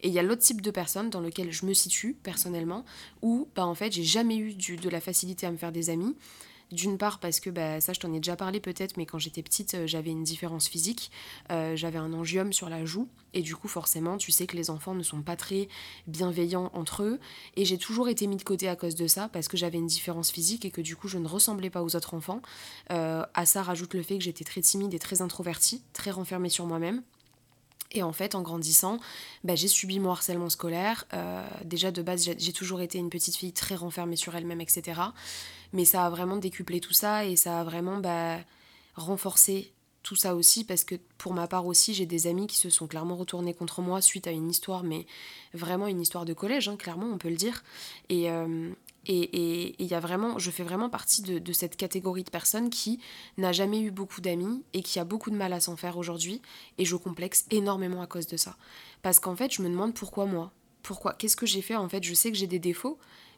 Et 0.02 0.08
il 0.08 0.14
y 0.16 0.20
a 0.20 0.24
l'autre 0.24 0.42
type 0.42 0.62
de 0.62 0.72
personne 0.72 1.12
dans 1.12 1.22
lequel 1.22 1.52
je 1.52 1.68
me 1.68 1.76
situe 1.76 2.16
personnellement, 2.24 2.86
où, 3.22 3.48
bah, 3.56 3.68
en 3.68 3.76
fait, 3.76 3.92
j'ai 3.92 4.04
jamais 4.04 4.38
eu 4.38 4.56
du, 4.56 4.78
de 4.78 4.90
la 4.90 5.00
facilité 5.00 5.46
à 5.46 5.52
me 5.52 5.58
faire 5.58 5.72
des 5.72 5.92
amis. 5.92 6.16
D'une 6.72 6.98
part 6.98 7.20
parce 7.20 7.40
que 7.40 7.50
bah, 7.50 7.80
ça 7.80 7.94
je 7.94 8.00
t'en 8.02 8.12
ai 8.14 8.18
déjà 8.18 8.36
parlé 8.36 8.60
peut-être, 8.60 8.98
mais 8.98 9.06
quand 9.06 9.20
j'étais 9.20 9.42
petite 9.42 9.74
euh, 9.76 9.88
j'avais 9.88 10.10
une 10.10 10.24
différence 10.24 10.68
physique, 10.68 11.12
euh, 11.50 11.78
j'avais 11.78 11.98
un 11.98 12.12
angiome 12.12 12.52
sur 12.52 12.68
la 12.68 12.84
joue 12.84 13.08
et 13.34 13.42
du 13.42 13.56
coup 13.56 13.70
forcément 13.70 14.18
tu 14.18 14.34
sais 14.34 14.48
que 14.48 14.58
les 14.58 14.70
enfants 14.70 14.94
ne 14.94 15.04
sont 15.04 15.22
pas 15.22 15.38
très 15.38 15.70
bienveillants 16.08 16.70
entre 16.74 17.04
eux 17.04 17.20
et 17.56 17.64
j'ai 17.64 17.78
toujours 17.78 18.10
été 18.10 18.28
mis 18.28 18.36
de 18.36 18.44
côté 18.44 18.68
à 18.68 18.76
cause 18.76 18.96
de 18.96 19.08
ça 19.08 19.30
parce 19.30 19.48
que 19.48 19.56
j'avais 19.56 19.78
une 19.78 19.88
différence 19.88 20.30
physique 20.30 20.66
et 20.66 20.72
que 20.72 20.82
du 20.82 20.98
coup 20.98 21.08
je 21.08 21.18
ne 21.18 21.28
ressemblais 21.28 21.70
pas 21.70 21.84
aux 21.84 21.96
autres 21.96 22.14
enfants. 22.14 22.42
Euh, 22.92 23.26
à 23.34 23.46
ça 23.46 23.64
rajoute 23.64 23.94
le 23.94 24.04
fait 24.04 24.18
que 24.18 24.24
j'étais 24.26 24.44
très 24.44 24.60
timide 24.60 24.94
et 24.94 25.00
très 25.00 25.22
introvertie, 25.22 25.82
très 25.94 26.12
renfermée 26.12 26.50
sur 26.50 26.66
moi-même. 26.66 27.02
Et 27.94 28.04
en 28.04 28.12
fait, 28.12 28.36
en 28.36 28.42
grandissant, 28.42 29.00
bah, 29.46 29.56
j'ai 29.56 29.70
subi 29.70 30.02
mon 30.02 30.12
harcèlement 30.12 30.50
scolaire. 30.50 31.06
déjà, 31.64 31.90
de 31.90 32.02
base, 32.02 32.30
j'ai 32.38 32.52
toujours 32.52 32.82
été 32.82 32.98
une 32.98 33.10
petite 33.10 33.38
fille 33.38 33.54
très 33.54 33.76
renfermée 33.76 34.18
sur 34.18 34.36
elle-même, 34.36 34.60
etc. 34.60 35.00
Mais 35.74 35.86
ça 35.86 36.06
a 36.06 36.10
vraiment 36.10 36.38
décuplé 36.38 36.80
tout 36.80 36.94
ça 36.94 37.26
et 37.26 37.36
ça 37.36 37.62
a 37.62 37.64
vraiment 37.64 37.98
bah, 37.98 38.38
renforcé 38.96 39.74
tout 40.08 40.16
ça 40.16 40.36
aussi 40.36 40.64
parce 40.64 40.86
que 40.86 40.96
pour 41.18 41.34
ma 41.34 41.48
part 41.48 41.66
aussi 41.66 41.94
j'ai 41.94 42.06
des 42.06 42.28
amis 42.28 42.48
qui 42.48 42.56
se 42.56 42.70
sont 42.70 42.88
clairement 42.88 43.18
retournés 43.18 43.54
contre 43.54 43.82
moi 43.82 44.00
suite 44.00 44.26
à 44.26 44.32
une 44.32 44.50
histoire 44.50 44.84
mais 44.84 45.06
vraiment 45.54 45.86
une 45.86 46.00
histoire 46.00 46.24
de 46.24 46.32
collège 46.32 46.70
hein, 46.70 46.78
clairement 46.78 47.08
on 47.08 47.18
peut 47.18 47.30
le 47.30 47.36
dire. 47.36 47.62
Et 48.08 48.32
euh, 48.32 48.72
et 49.10 49.76
il 49.82 49.88
y 49.88 49.94
a 49.94 50.00
vraiment 50.00 50.40
je 50.40 50.50
fais 50.50 50.64
vraiment 50.64 50.90
partie 50.90 51.22
de, 51.22 51.40
de 51.40 51.54
cette 51.54 51.76
catégorie 51.76 52.24
de 52.24 52.30
personnes 52.30 52.70
qui 52.70 53.00
n'a 53.38 53.52
jamais 53.52 53.82
eu 53.82 53.92
beaucoup 53.92 54.22
d'amis 54.22 54.64
et 54.74 54.82
qui 54.82 54.98
a 55.00 55.04
beaucoup 55.04 55.30
de 55.30 55.36
mal 55.36 55.52
à 55.52 55.60
s'en 55.60 55.76
faire 55.76 55.98
aujourd'hui. 55.98 56.42
Et 56.78 56.86
je 56.86 56.96
complexe 56.96 57.46
énormément 57.52 58.02
à 58.02 58.08
cause 58.08 58.28
de 58.28 58.38
ça. 58.38 58.56
Parce 59.02 59.20
qu'en 59.20 59.36
fait 59.36 59.52
je 59.54 59.62
me 59.62 59.70
demande 59.70 59.94
pourquoi 59.94 60.26
moi? 60.26 60.54
Pourquoi? 60.84 61.14
Qu'est-ce 61.16 61.36
que 61.36 61.46
j'ai 61.46 61.62
fait? 61.62 61.76
En 61.76 61.90
fait 61.90 62.04
je 62.04 62.14
sais 62.14 62.32
que 62.32 62.38
j'ai 62.38 62.48
des 62.48 62.60
défauts 62.60 62.98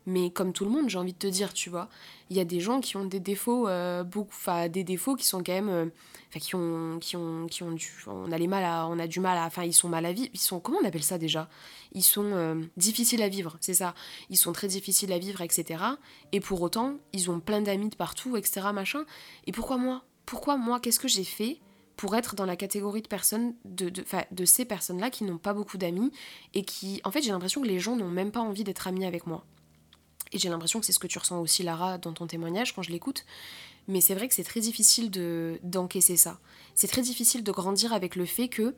mais 0.09 0.31
comme 0.31 0.53
tout 0.53 0.65
le 0.65 0.71
monde, 0.71 0.89
j'ai 0.89 0.97
envie 0.97 1.13
de 1.13 1.17
te 1.17 1.27
dire, 1.27 1.53
tu 1.53 1.69
vois, 1.69 1.87
il 2.31 2.35
y 2.35 2.39
a 2.39 2.45
des 2.45 2.59
gens 2.59 2.81
qui 2.81 2.97
ont 2.97 3.05
des 3.05 3.19
défauts, 3.19 3.67
euh, 3.67 4.03
beaucoup, 4.03 4.33
des 4.71 4.83
défauts 4.83 5.15
qui 5.15 5.25
sont 5.25 5.43
quand 5.43 5.53
même, 5.53 5.69
euh, 5.69 5.85
qui 6.39 6.55
ont, 6.55 6.97
qui 6.99 7.15
ont, 7.15 7.45
qui 7.45 7.61
ont 7.61 7.71
du, 7.71 7.91
on 8.07 8.31
a 8.31 8.37
les 8.39 8.47
mal 8.47 8.63
à, 8.63 8.87
on 8.87 8.97
a 8.97 9.05
du 9.05 9.19
mal 9.19 9.37
à, 9.37 9.45
enfin 9.45 9.63
ils 9.63 9.73
sont 9.73 9.87
mal 9.87 10.07
à 10.07 10.11
vivre, 10.11 10.29
ils 10.33 10.39
sont, 10.39 10.59
comment 10.59 10.79
on 10.81 10.85
appelle 10.85 11.03
ça 11.03 11.19
déjà? 11.19 11.47
Ils 11.93 12.03
sont 12.03 12.31
euh, 12.33 12.55
difficiles 12.75 13.21
à 13.21 13.29
vivre, 13.29 13.55
c'est 13.61 13.75
ça. 13.75 13.93
Ils 14.31 14.37
sont 14.37 14.51
très 14.51 14.67
difficiles 14.67 15.13
à 15.13 15.19
vivre, 15.19 15.41
etc. 15.41 15.83
Et 16.31 16.39
pour 16.39 16.59
autant, 16.61 16.95
ils 17.13 17.29
ont 17.29 17.39
plein 17.39 17.61
d'amis 17.61 17.89
de 17.89 17.95
partout, 17.95 18.35
etc. 18.35 18.61
Machin. 18.73 19.05
Et 19.45 19.51
pourquoi 19.51 19.77
moi? 19.77 20.03
Pourquoi 20.25 20.57
moi 20.57 20.79
Qu'est-ce 20.79 20.99
que 20.99 21.07
j'ai 21.07 21.23
fait 21.23 21.59
pour 21.97 22.15
être 22.15 22.33
dans 22.33 22.45
la 22.45 22.55
catégorie 22.55 23.01
de 23.03 23.07
personnes, 23.07 23.53
de, 23.65 23.89
de, 23.89 24.03
de 24.31 24.45
ces 24.45 24.65
personnes-là 24.65 25.11
qui 25.11 25.23
n'ont 25.23 25.37
pas 25.37 25.53
beaucoup 25.53 25.77
d'amis 25.77 26.11
et 26.53 26.63
qui, 26.63 26.99
en 27.03 27.11
fait, 27.11 27.21
j'ai 27.21 27.31
l'impression 27.31 27.61
que 27.61 27.67
les 27.67 27.79
gens 27.79 27.95
n'ont 27.95 28.09
même 28.09 28.31
pas 28.31 28.39
envie 28.39 28.63
d'être 28.63 28.87
amis 28.87 29.05
avec 29.05 29.27
moi? 29.27 29.45
Et 30.31 30.39
j'ai 30.39 30.50
l'impression 30.50 30.79
que 30.79 30.86
c'est 30.86 30.91
ce 30.91 31.00
que 31.00 31.07
tu 31.07 31.17
ressens 31.17 31.39
aussi, 31.39 31.63
Lara, 31.63 31.98
dans 31.98 32.13
ton 32.13 32.27
témoignage 32.27 32.74
quand 32.74 32.83
je 32.83 32.91
l'écoute. 32.91 33.25
Mais 33.89 34.00
c'est 34.00 34.15
vrai 34.15 34.27
que 34.27 34.36
c'est 34.36 34.43
très 34.43 34.62
difficile 34.62 35.12
de 35.12 35.60
d'encaisser 35.63 36.15
ça. 36.15 36.39
C'est 36.75 36.88
très 36.88 37.01
difficile 37.01 37.43
de 37.43 37.51
grandir 37.51 37.91
avec 37.91 38.15
le 38.15 38.25
fait 38.25 38.48
que 38.48 38.75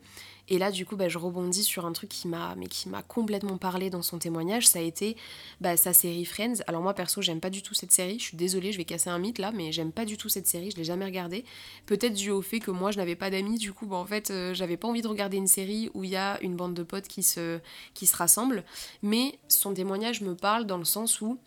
et 0.48 0.58
là, 0.58 0.72
du 0.72 0.84
coup, 0.84 0.96
bah, 0.96 1.08
je 1.08 1.18
rebondis 1.18 1.62
sur 1.62 1.86
un 1.86 1.92
truc 1.92 2.10
qui 2.10 2.26
m'a, 2.26 2.54
mais 2.56 2.66
qui 2.66 2.88
m'a 2.88 3.02
complètement 3.02 3.58
parlé 3.58 3.90
dans 3.90 4.02
son 4.02 4.18
témoignage. 4.18 4.66
Ça 4.66 4.80
a 4.80 4.82
été 4.82 5.16
bah, 5.60 5.76
sa 5.76 5.92
série 5.92 6.24
Friends. 6.24 6.62
Alors 6.66 6.82
moi, 6.82 6.94
perso, 6.94 7.22
j'aime 7.22 7.40
pas 7.40 7.50
du 7.50 7.62
tout 7.62 7.74
cette 7.74 7.92
série. 7.92 8.18
Je 8.18 8.24
suis 8.24 8.36
désolée, 8.36 8.72
je 8.72 8.78
vais 8.78 8.84
casser 8.84 9.08
un 9.08 9.18
mythe 9.18 9.38
là, 9.38 9.52
mais 9.52 9.70
j'aime 9.70 9.92
pas 9.92 10.04
du 10.04 10.16
tout 10.16 10.28
cette 10.28 10.48
série. 10.48 10.70
Je 10.72 10.76
l'ai 10.76 10.84
jamais 10.84 11.04
regardée. 11.04 11.44
Peut-être 11.86 12.14
dû 12.14 12.30
au 12.30 12.42
fait 12.42 12.58
que 12.58 12.70
moi, 12.70 12.90
je 12.90 12.98
n'avais 12.98 13.14
pas 13.14 13.30
d'amis. 13.30 13.58
Du 13.58 13.72
coup, 13.72 13.86
bah, 13.86 13.96
en 13.96 14.04
fait, 14.04 14.30
euh, 14.30 14.52
j'avais 14.52 14.76
pas 14.76 14.88
envie 14.88 15.02
de 15.02 15.08
regarder 15.08 15.36
une 15.36 15.46
série 15.46 15.90
où 15.94 16.02
il 16.02 16.10
y 16.10 16.16
a 16.16 16.42
une 16.42 16.56
bande 16.56 16.74
de 16.74 16.82
potes 16.82 17.08
qui 17.08 17.22
se, 17.22 17.60
qui 17.94 18.06
se 18.06 18.16
rassemblent. 18.16 18.64
Mais 19.02 19.38
son 19.48 19.74
témoignage 19.74 20.22
me 20.22 20.34
parle 20.34 20.66
dans 20.66 20.78
le 20.78 20.84
sens 20.84 21.20
où 21.20 21.38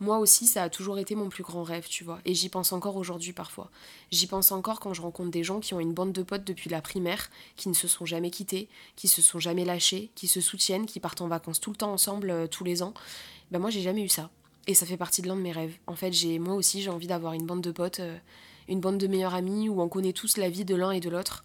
moi 0.00 0.18
aussi, 0.18 0.46
ça 0.46 0.62
a 0.62 0.68
toujours 0.68 0.98
été 0.98 1.14
mon 1.14 1.28
plus 1.28 1.42
grand 1.42 1.62
rêve, 1.62 1.86
tu 1.88 2.04
vois. 2.04 2.20
Et 2.24 2.34
j'y 2.34 2.48
pense 2.48 2.72
encore 2.72 2.96
aujourd'hui 2.96 3.13
parfois. 3.32 3.70
J'y 4.10 4.26
pense 4.26 4.52
encore 4.52 4.80
quand 4.80 4.94
je 4.94 5.02
rencontre 5.02 5.30
des 5.30 5.44
gens 5.44 5.60
qui 5.60 5.74
ont 5.74 5.80
une 5.80 5.92
bande 5.92 6.12
de 6.12 6.22
potes 6.22 6.44
depuis 6.44 6.70
la 6.70 6.80
primaire, 6.80 7.30
qui 7.56 7.68
ne 7.68 7.74
se 7.74 7.88
sont 7.88 8.06
jamais 8.06 8.30
quittés, 8.30 8.68
qui 8.96 9.08
se 9.08 9.22
sont 9.22 9.38
jamais 9.38 9.64
lâchés, 9.64 10.10
qui 10.14 10.28
se 10.28 10.40
soutiennent, 10.40 10.86
qui 10.86 11.00
partent 11.00 11.20
en 11.20 11.28
vacances 11.28 11.60
tout 11.60 11.70
le 11.70 11.76
temps 11.76 11.92
ensemble, 11.92 12.30
euh, 12.30 12.46
tous 12.46 12.64
les 12.64 12.82
ans. 12.82 12.94
Ben 13.50 13.58
moi, 13.58 13.70
j'ai 13.70 13.82
jamais 13.82 14.02
eu 14.02 14.08
ça. 14.08 14.30
Et 14.66 14.74
ça 14.74 14.86
fait 14.86 14.96
partie 14.96 15.22
de 15.22 15.28
l'un 15.28 15.36
de 15.36 15.42
mes 15.42 15.52
rêves. 15.52 15.76
En 15.86 15.94
fait, 15.94 16.12
j'ai 16.12 16.38
moi 16.38 16.54
aussi, 16.54 16.82
j'ai 16.82 16.90
envie 16.90 17.06
d'avoir 17.06 17.34
une 17.34 17.46
bande 17.46 17.60
de 17.60 17.70
potes, 17.70 18.00
euh, 18.00 18.16
une 18.68 18.80
bande 18.80 18.98
de 18.98 19.06
meilleurs 19.06 19.34
amis 19.34 19.68
où 19.68 19.80
on 19.80 19.88
connaît 19.88 20.12
tous 20.12 20.36
la 20.36 20.48
vie 20.48 20.64
de 20.64 20.74
l'un 20.74 20.90
et 20.90 21.00
de 21.00 21.10
l'autre 21.10 21.44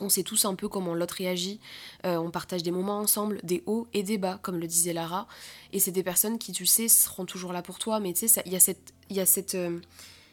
on 0.00 0.08
sait 0.08 0.22
tous 0.22 0.44
un 0.44 0.54
peu 0.54 0.68
comment 0.68 0.94
l'autre 0.94 1.14
réagit, 1.14 1.60
euh, 2.06 2.16
on 2.16 2.30
partage 2.30 2.62
des 2.62 2.70
moments 2.70 2.98
ensemble, 2.98 3.40
des 3.42 3.62
hauts 3.66 3.86
et 3.92 4.02
des 4.02 4.18
bas, 4.18 4.38
comme 4.42 4.58
le 4.58 4.66
disait 4.66 4.92
Lara. 4.92 5.26
Et 5.72 5.80
c'est 5.80 5.90
des 5.90 6.02
personnes 6.02 6.38
qui, 6.38 6.52
tu 6.52 6.66
sais, 6.66 6.88
seront 6.88 7.24
toujours 7.24 7.52
là 7.52 7.62
pour 7.62 7.78
toi, 7.78 8.00
mais 8.00 8.12
tu 8.12 8.28
sais, 8.28 8.42
il 8.46 8.52
y 8.52 8.56
a 8.56 8.60
cette, 8.60 8.92
y 9.10 9.20
a 9.20 9.26
cette, 9.26 9.56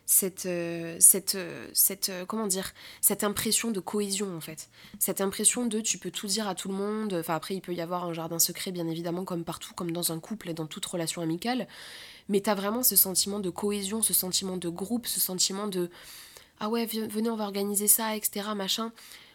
cette, 0.05 0.45
euh, 0.45 0.97
cette, 0.99 1.37
cette, 1.73 2.11
comment 2.27 2.47
dire, 2.47 2.73
cette 3.01 3.23
impression 3.23 3.71
de 3.71 3.79
cohésion 3.79 4.35
en 4.35 4.41
fait. 4.41 4.69
Cette 4.99 5.21
impression 5.21 5.65
de 5.65 5.79
tu 5.81 5.97
peux 5.97 6.11
tout 6.11 6.27
dire 6.27 6.47
à 6.47 6.55
tout 6.55 6.67
le 6.67 6.75
monde. 6.75 7.13
Enfin, 7.13 7.35
après, 7.35 7.55
il 7.55 7.61
peut 7.61 7.73
y 7.73 7.81
avoir 7.81 8.05
un 8.05 8.13
jardin 8.13 8.39
secret, 8.39 8.71
bien 8.71 8.87
évidemment, 8.87 9.25
comme 9.25 9.43
partout, 9.43 9.73
comme 9.73 9.91
dans 9.91 10.11
un 10.11 10.19
couple 10.19 10.49
et 10.49 10.53
dans 10.53 10.67
toute 10.67 10.85
relation 10.85 11.21
amicale. 11.21 11.67
Mais 12.29 12.41
tu 12.41 12.49
as 12.49 12.55
vraiment 12.55 12.83
ce 12.83 12.95
sentiment 12.95 13.39
de 13.39 13.49
cohésion, 13.49 14.01
ce 14.01 14.13
sentiment 14.13 14.57
de 14.57 14.69
groupe, 14.69 15.07
ce 15.07 15.19
sentiment 15.19 15.67
de 15.67 15.89
ah 16.59 16.69
ouais, 16.69 16.85
venez, 16.85 17.29
on 17.29 17.35
va 17.35 17.43
organiser 17.43 17.87
ça, 17.87 18.15
etc. 18.15 18.47
machin. 18.55 18.91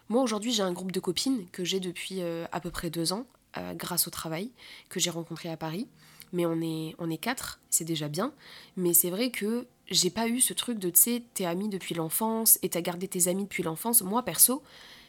Moi 0.08 0.22
aujourd'hui 0.22 0.52
j'ai 0.52 0.62
un 0.62 0.72
groupe 0.72 0.90
de 0.90 1.00
copines 1.00 1.46
que 1.52 1.64
j'ai 1.64 1.78
depuis 1.78 2.20
euh, 2.20 2.46
à 2.50 2.60
peu 2.60 2.70
près 2.70 2.90
deux 2.90 3.12
ans 3.12 3.26
euh, 3.56 3.74
grâce 3.74 4.08
au 4.08 4.10
travail 4.10 4.50
que 4.88 4.98
j'ai 4.98 5.10
rencontré 5.10 5.48
à 5.50 5.56
Paris. 5.56 5.86
Mais 6.32 6.46
on 6.46 6.60
est, 6.60 6.94
on 6.98 7.10
est 7.10 7.18
quatre, 7.18 7.60
c'est 7.70 7.84
déjà 7.84 8.08
bien. 8.08 8.32
Mais 8.76 8.94
c'est 8.94 9.10
vrai 9.10 9.30
que 9.30 9.66
j'ai 9.90 10.10
pas 10.10 10.28
eu 10.28 10.40
ce 10.40 10.52
truc 10.52 10.78
de 10.78 10.90
tu 10.90 11.00
sais, 11.00 11.22
t'es 11.34 11.44
ami 11.44 11.68
depuis 11.68 11.94
l'enfance 11.94 12.58
et 12.62 12.68
t'as 12.68 12.80
gardé 12.80 13.08
tes 13.08 13.28
amis 13.28 13.44
depuis 13.44 13.62
l'enfance. 13.62 14.02
Moi 14.02 14.22
perso, 14.24 14.62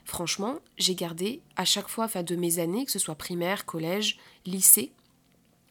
franchement, 0.06 0.60
j'ai 0.78 0.96
gardé 0.96 1.42
à 1.56 1.66
chaque 1.66 1.88
fois, 1.88 2.06
enfin 2.06 2.24
de 2.24 2.36
mes 2.36 2.60
années, 2.60 2.86
que 2.86 2.92
ce 2.92 3.00
soit 3.00 3.16
primaire, 3.16 3.66
collège, 3.66 4.18
lycée, 4.46 4.92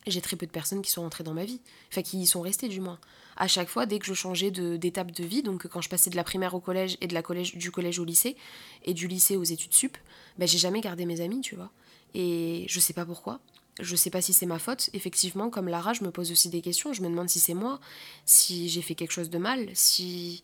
j'ai 0.07 0.21
très 0.21 0.37
peu 0.37 0.47
de 0.47 0.51
personnes 0.51 0.83
qui 0.83 0.91
sont 0.91 1.03
rentrées 1.03 1.25
dans 1.25 1.35
ma 1.35 1.45
vie. 1.45 1.61
Enfin, 1.91 2.03
qui 2.03 2.21
y 2.21 2.27
sont 2.27 2.41
restées 2.41 2.69
du 2.69 2.81
moins 2.81 2.99
à 3.41 3.49
chaque 3.49 3.69
fois 3.69 3.87
dès 3.87 3.99
que 3.99 4.07
je 4.07 4.13
changeais 4.13 4.51
d'étape 4.51 5.11
de, 5.13 5.25
vie, 5.25 5.43
donc 5.43 5.67
quand 5.67 5.81
je 5.81 5.89
passais 5.89 6.11
de 6.11 6.17
la 6.17 6.25
primaire 6.25 6.55
au 6.55 6.61
collège 6.61 6.99
et 7.01 7.07
de 7.07 7.15
la 7.15 7.23
collège, 7.23 7.57
du 7.57 7.71
collège 7.71 7.99
au 7.99 8.05
lycée 8.05 8.37
et 8.85 8.93
du 8.93 9.09
lycée 9.09 9.37
aux 9.37 9.45
études 9.45 9.73
sup, 9.73 9.97
ben 10.39 10.47
j'ai 10.47 10.59
jamais 10.59 10.83
gardé 10.83 11.07
mes 11.07 11.23
amis, 11.23 11.41
tu 11.41 11.57
vois. 11.57 11.71
Et 12.13 12.67
je 12.69 12.79
sais 12.81 12.93
pas 12.93 13.07
pourquoi. 13.07 13.41
Je 13.81 13.97
sais 13.97 14.11
pas 14.11 14.21
si 14.21 14.33
c'est 14.33 14.47
ma 14.47 14.59
faute. 14.59 14.91
Effectivement, 14.93 15.51
comme 15.51 15.69
Lara, 15.69 15.93
je 15.93 16.05
me 16.05 16.11
pose 16.11 16.31
aussi 16.31 16.49
des 16.49 16.61
questions. 16.61 16.93
Je 16.93 17.03
me 17.03 17.09
demande 17.09 17.29
si 17.29 17.41
c'est 17.41 17.55
moi, 17.55 17.81
si 18.25 18.69
j'ai 18.69 18.83
fait 18.83 18.95
quelque 18.95 19.13
chose 19.13 19.31
de 19.31 19.39
mal, 19.39 19.69
si. 19.75 20.43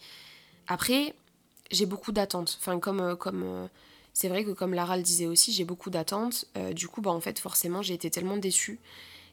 Après, 0.66 1.14
j'ai 1.71 1.87
beaucoup 1.87 2.12
d'attentes. 2.12 2.59
Enfin, 2.61 2.78
comme. 2.78 3.00
Euh, 3.00 3.16
comme 3.16 3.43
euh, 3.45 3.66
c'est 4.12 4.28
vrai 4.28 4.45
que 4.45 4.52
comme 4.52 4.73
Lara 4.73 4.97
le 4.97 5.02
disait 5.02 5.26
aussi, 5.26 5.52
j'ai 5.52 5.64
beaucoup 5.64 5.90
d'attentes. 5.90 6.47
Euh, 6.57 6.73
du 6.73 6.88
coup, 6.88 7.02
bah, 7.02 7.11
en 7.11 7.21
fait, 7.21 7.38
forcément, 7.38 7.83
j'ai 7.83 7.95
été 7.95 8.11
tellement 8.11 8.38
déçue 8.38 8.81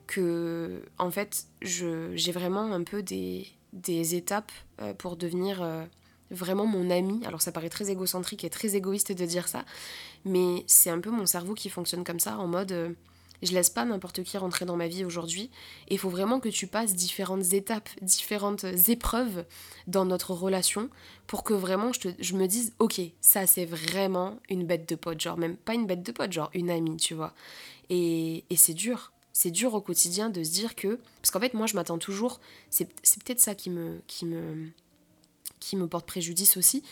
que 0.06 0.84
en 0.98 1.10
fait 1.10 1.46
j'ai 1.62 2.32
vraiment 2.34 2.74
un 2.74 2.84
peu 2.84 3.02
des, 3.02 3.48
des 3.72 4.16
étapes 4.16 4.52
pour 4.98 5.16
devenir 5.16 5.66
vraiment 6.30 6.66
mon 6.66 6.90
ami. 6.90 7.26
Alors 7.26 7.42
ça 7.42 7.54
paraît 7.54 7.70
très 7.70 7.90
égocentrique 7.90 8.44
et 8.44 8.50
très 8.50 8.76
égoïste 8.76 9.14
de 9.14 9.26
dire 9.26 9.48
ça, 9.48 9.64
mais 10.26 10.66
c'est 10.68 10.90
un 10.90 11.00
peu 11.00 11.10
mon 11.10 11.26
cerveau 11.26 11.54
qui 11.54 11.70
fonctionne 11.70 12.04
comme 12.04 12.20
ça, 12.20 12.38
en 12.38 12.48
mode 12.48 12.98
je 13.46 13.54
laisse 13.54 13.70
pas 13.70 13.86
n'importe 13.86 14.24
qui 14.24 14.38
rentrer 14.38 14.66
dans 14.66 14.76
ma 14.76 14.88
vie 14.88 15.06
aujourd'hui. 15.06 15.50
Il 15.90 15.98
faut 15.98 16.10
vraiment 16.10 16.40
que 16.40 16.50
tu 16.50 16.68
passes 16.68 16.96
différentes 16.96 17.54
étapes, 17.54 17.90
différentes 18.02 18.66
épreuves 18.88 19.46
dans 19.88 20.06
notre 20.06 20.32
relation 20.32 20.90
pour 21.28 21.44
que 21.44 21.54
vraiment 21.54 21.92
je, 22.20 22.36
me 22.36 22.48
dise 22.48 22.74
ok, 22.80 23.02
ça 23.22 23.46
c'est 23.48 23.66
vraiment 23.66 24.40
une 24.50 24.66
bête 24.66 24.88
de 24.88 24.96
pote, 24.96 25.20
genre 25.20 25.38
même 25.38 25.58
pas 25.58 25.74
une 25.74 25.86
bête 25.86 26.04
de 26.04 26.12
pote, 26.12 26.32
genre 26.32 26.50
une 26.54 26.70
amie, 26.70 26.98
tu 26.98 27.14
vois. 27.14 27.34
Et, 27.90 28.44
et 28.50 28.56
c'est 28.56 28.74
dur 28.74 29.12
c'est 29.36 29.50
dur 29.50 29.74
au 29.74 29.82
quotidien 29.82 30.30
de 30.30 30.44
se 30.44 30.52
dire 30.52 30.76
que 30.76 31.00
parce 31.20 31.32
qu'en 31.32 31.40
fait 31.40 31.56
moi 31.56 31.66
je 31.66 31.74
m'attends 31.74 31.98
toujours 31.98 32.40
c'est 32.70 32.86
peut-être 32.86 33.40
ça 33.40 33.56
qui 33.56 33.72
me 33.72 34.00
qui 34.06 34.26
me 34.26 34.70
qui 35.60 35.76
me 35.76 35.88
porte 35.88 36.06
préjudice 36.06 36.56
aussi 36.56 36.84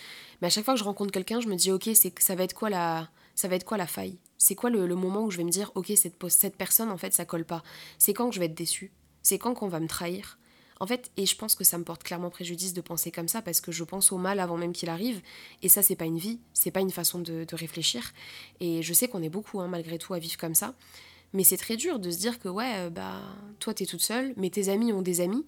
mais 0.41 0.47
à 0.47 0.49
chaque 0.49 0.65
fois 0.65 0.73
que 0.73 0.79
je 0.79 0.83
rencontre 0.83 1.11
quelqu'un 1.11 1.39
je 1.39 1.47
me 1.47 1.55
dis 1.55 1.71
ok 1.71 1.91
ça 2.17 2.35
va 2.35 2.43
être 2.43 2.55
quoi 2.55 2.71
la 2.71 3.09
ça 3.35 3.47
va 3.47 3.55
être 3.55 3.65
quoi 3.65 3.77
la 3.77 3.87
faille? 3.87 4.17
C'est 4.37 4.55
quoi 4.55 4.69
le, 4.69 4.87
moment 4.95 5.23
où 5.23 5.31
je 5.31 5.37
vais 5.37 5.43
me 5.43 5.51
dire 5.51 5.71
ok 5.75 5.91
cette 5.95 6.15
cette 6.29 6.55
personne 6.55 6.89
en 6.89 6.97
fait 6.97 7.13
ça 7.13 7.25
colle 7.25 7.45
pas? 7.45 7.63
C'est 7.97 8.13
quand 8.13 8.29
que 8.29 8.35
je 8.35 8.39
vais 8.39 8.45
être 8.45 8.55
déçue? 8.55 8.91
C'est 9.23 9.37
quand 9.37 9.53
qu'on 9.53 9.67
va 9.67 9.79
me 9.79 9.87
trahir? 9.87 10.37
En 10.81 10.87
fait, 10.87 11.11
et 11.15 11.27
je 11.27 11.35
pense 11.35 11.53
que 11.53 11.63
ça 11.63 11.77
me 11.77 11.83
porte 11.83 12.01
clairement 12.01 12.31
préjudice 12.31 12.73
de 12.73 12.81
penser 12.81 13.11
comme 13.11 13.27
ça 13.27 13.43
parce 13.43 13.61
que 13.61 13.71
je 13.71 13.83
pense 13.83 14.11
au 14.11 14.17
mal 14.17 14.39
avant 14.39 14.57
même 14.57 14.73
qu'il 14.73 14.89
arrive. 14.89 15.21
Et 15.61 15.69
ça, 15.69 15.83
c'est 15.83 15.95
pas 15.95 16.05
une 16.05 16.17
vie, 16.17 16.39
c'est 16.53 16.71
pas 16.71 16.79
une 16.79 16.89
façon 16.89 17.19
de, 17.19 17.45
réfléchir. 17.53 18.13
Et 18.59 18.81
je 18.81 18.91
sais 18.91 19.07
qu'on 19.07 19.21
est 19.21 19.29
beaucoup, 19.29 19.61
hein, 19.61 19.67
malgré 19.67 19.99
tout, 19.99 20.15
à 20.15 20.19
vivre 20.19 20.37
comme 20.37 20.55
ça. 20.55 20.73
Mais 21.33 21.43
c'est 21.43 21.57
très 21.57 21.77
dur 21.77 21.99
de 21.99 22.09
se 22.09 22.17
dire 22.17 22.39
que, 22.39 22.49
ouais, 22.49 22.73
euh, 22.77 22.89
bah, 22.89 23.21
toi, 23.59 23.75
t'es 23.75 23.85
toute 23.85 24.01
seule, 24.01 24.33
mais 24.37 24.49
tes 24.49 24.69
amis 24.69 24.91
ont 24.91 25.03
des 25.03 25.21
amis. 25.21 25.45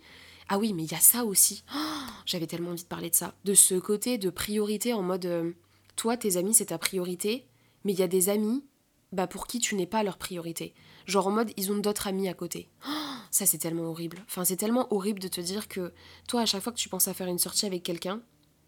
Ah 0.49 0.59
oui, 0.59 0.71
mais 0.71 0.83
il 0.83 0.91
y 0.91 0.95
a 0.95 0.99
ça 0.99 1.25
aussi. 1.25 1.63
J'avais 2.27 2.45
tellement 2.45 2.69
envie 2.69 2.83
de 2.83 2.87
parler 2.87 3.09
de 3.09 3.15
ça. 3.15 3.33
De 3.43 3.55
ce 3.55 3.73
côté 3.73 4.19
de 4.19 4.29
priorité 4.29 4.93
en 4.93 5.01
mode, 5.01 5.25
euh, 5.25 5.51
toi, 5.95 6.15
tes 6.15 6.37
amis, 6.37 6.53
c'est 6.53 6.67
ta 6.67 6.77
priorité, 6.77 7.47
mais 7.83 7.93
il 7.93 7.99
y 7.99 8.03
a 8.03 8.07
des 8.07 8.29
amis, 8.29 8.63
bah, 9.11 9.27
pour 9.27 9.47
qui 9.47 9.59
tu 9.59 9.75
n'es 9.75 9.85
pas 9.85 10.03
leur 10.03 10.17
priorité. 10.17 10.73
Genre 11.05 11.27
en 11.27 11.31
mode, 11.31 11.51
ils 11.57 11.71
ont 11.71 11.77
d'autres 11.77 12.07
amis 12.07 12.27
à 12.27 12.33
côté. 12.33 12.69
Ça, 13.31 13.45
c'est 13.45 13.57
tellement 13.57 13.83
horrible. 13.83 14.19
Enfin, 14.27 14.45
c'est 14.45 14.55
tellement 14.55 14.91
horrible 14.93 15.19
de 15.19 15.27
te 15.27 15.41
dire 15.41 15.67
que, 15.67 15.91
toi, 16.27 16.41
à 16.41 16.45
chaque 16.45 16.61
fois 16.61 16.71
que 16.71 16.77
tu 16.77 16.89
penses 16.89 17.07
à 17.07 17.13
faire 17.13 17.27
une 17.27 17.39
sortie 17.39 17.65
avec 17.65 17.81
quelqu'un, 17.81 18.21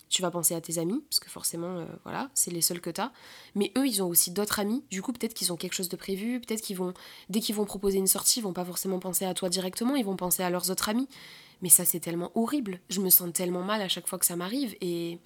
tu 0.09 0.21
vas 0.21 0.31
penser 0.31 0.53
à 0.55 0.61
tes 0.61 0.77
amis, 0.77 1.03
parce 1.09 1.19
que 1.19 1.29
forcément, 1.29 1.79
euh, 1.79 1.85
voilà, 2.03 2.29
c'est 2.33 2.51
les 2.51 2.61
seuls 2.61 2.81
que 2.81 2.89
tu 2.89 3.01
as. 3.01 3.11
Mais 3.55 3.71
eux, 3.77 3.87
ils 3.87 4.01
ont 4.03 4.07
aussi 4.07 4.31
d'autres 4.31 4.59
amis. 4.59 4.83
Du 4.89 5.01
coup, 5.01 5.11
peut-être 5.11 5.33
qu'ils 5.33 5.51
ont 5.51 5.55
quelque 5.55 5.73
chose 5.73 5.89
de 5.89 5.95
prévu. 5.95 6.39
Peut-être 6.39 6.61
qu'ils 6.61 6.77
vont, 6.77 6.93
dès 7.29 7.39
qu'ils 7.39 7.55
vont 7.55 7.65
proposer 7.65 7.97
une 7.97 8.07
sortie, 8.07 8.39
ils 8.39 8.43
vont 8.43 8.53
pas 8.53 8.65
forcément 8.65 8.99
penser 8.99 9.25
à 9.25 9.33
toi 9.33 9.49
directement. 9.49 9.95
Ils 9.95 10.05
vont 10.05 10.15
penser 10.15 10.43
à 10.43 10.49
leurs 10.49 10.69
autres 10.69 10.89
amis. 10.89 11.07
Mais 11.61 11.69
ça, 11.69 11.85
c'est 11.85 11.99
tellement 11.99 12.31
horrible. 12.35 12.79
Je 12.89 13.01
me 13.01 13.09
sens 13.09 13.31
tellement 13.33 13.63
mal 13.63 13.81
à 13.81 13.87
chaque 13.87 14.07
fois 14.07 14.19
que 14.19 14.25
ça 14.25 14.35
m'arrive. 14.35 14.75
Et, 14.81 15.19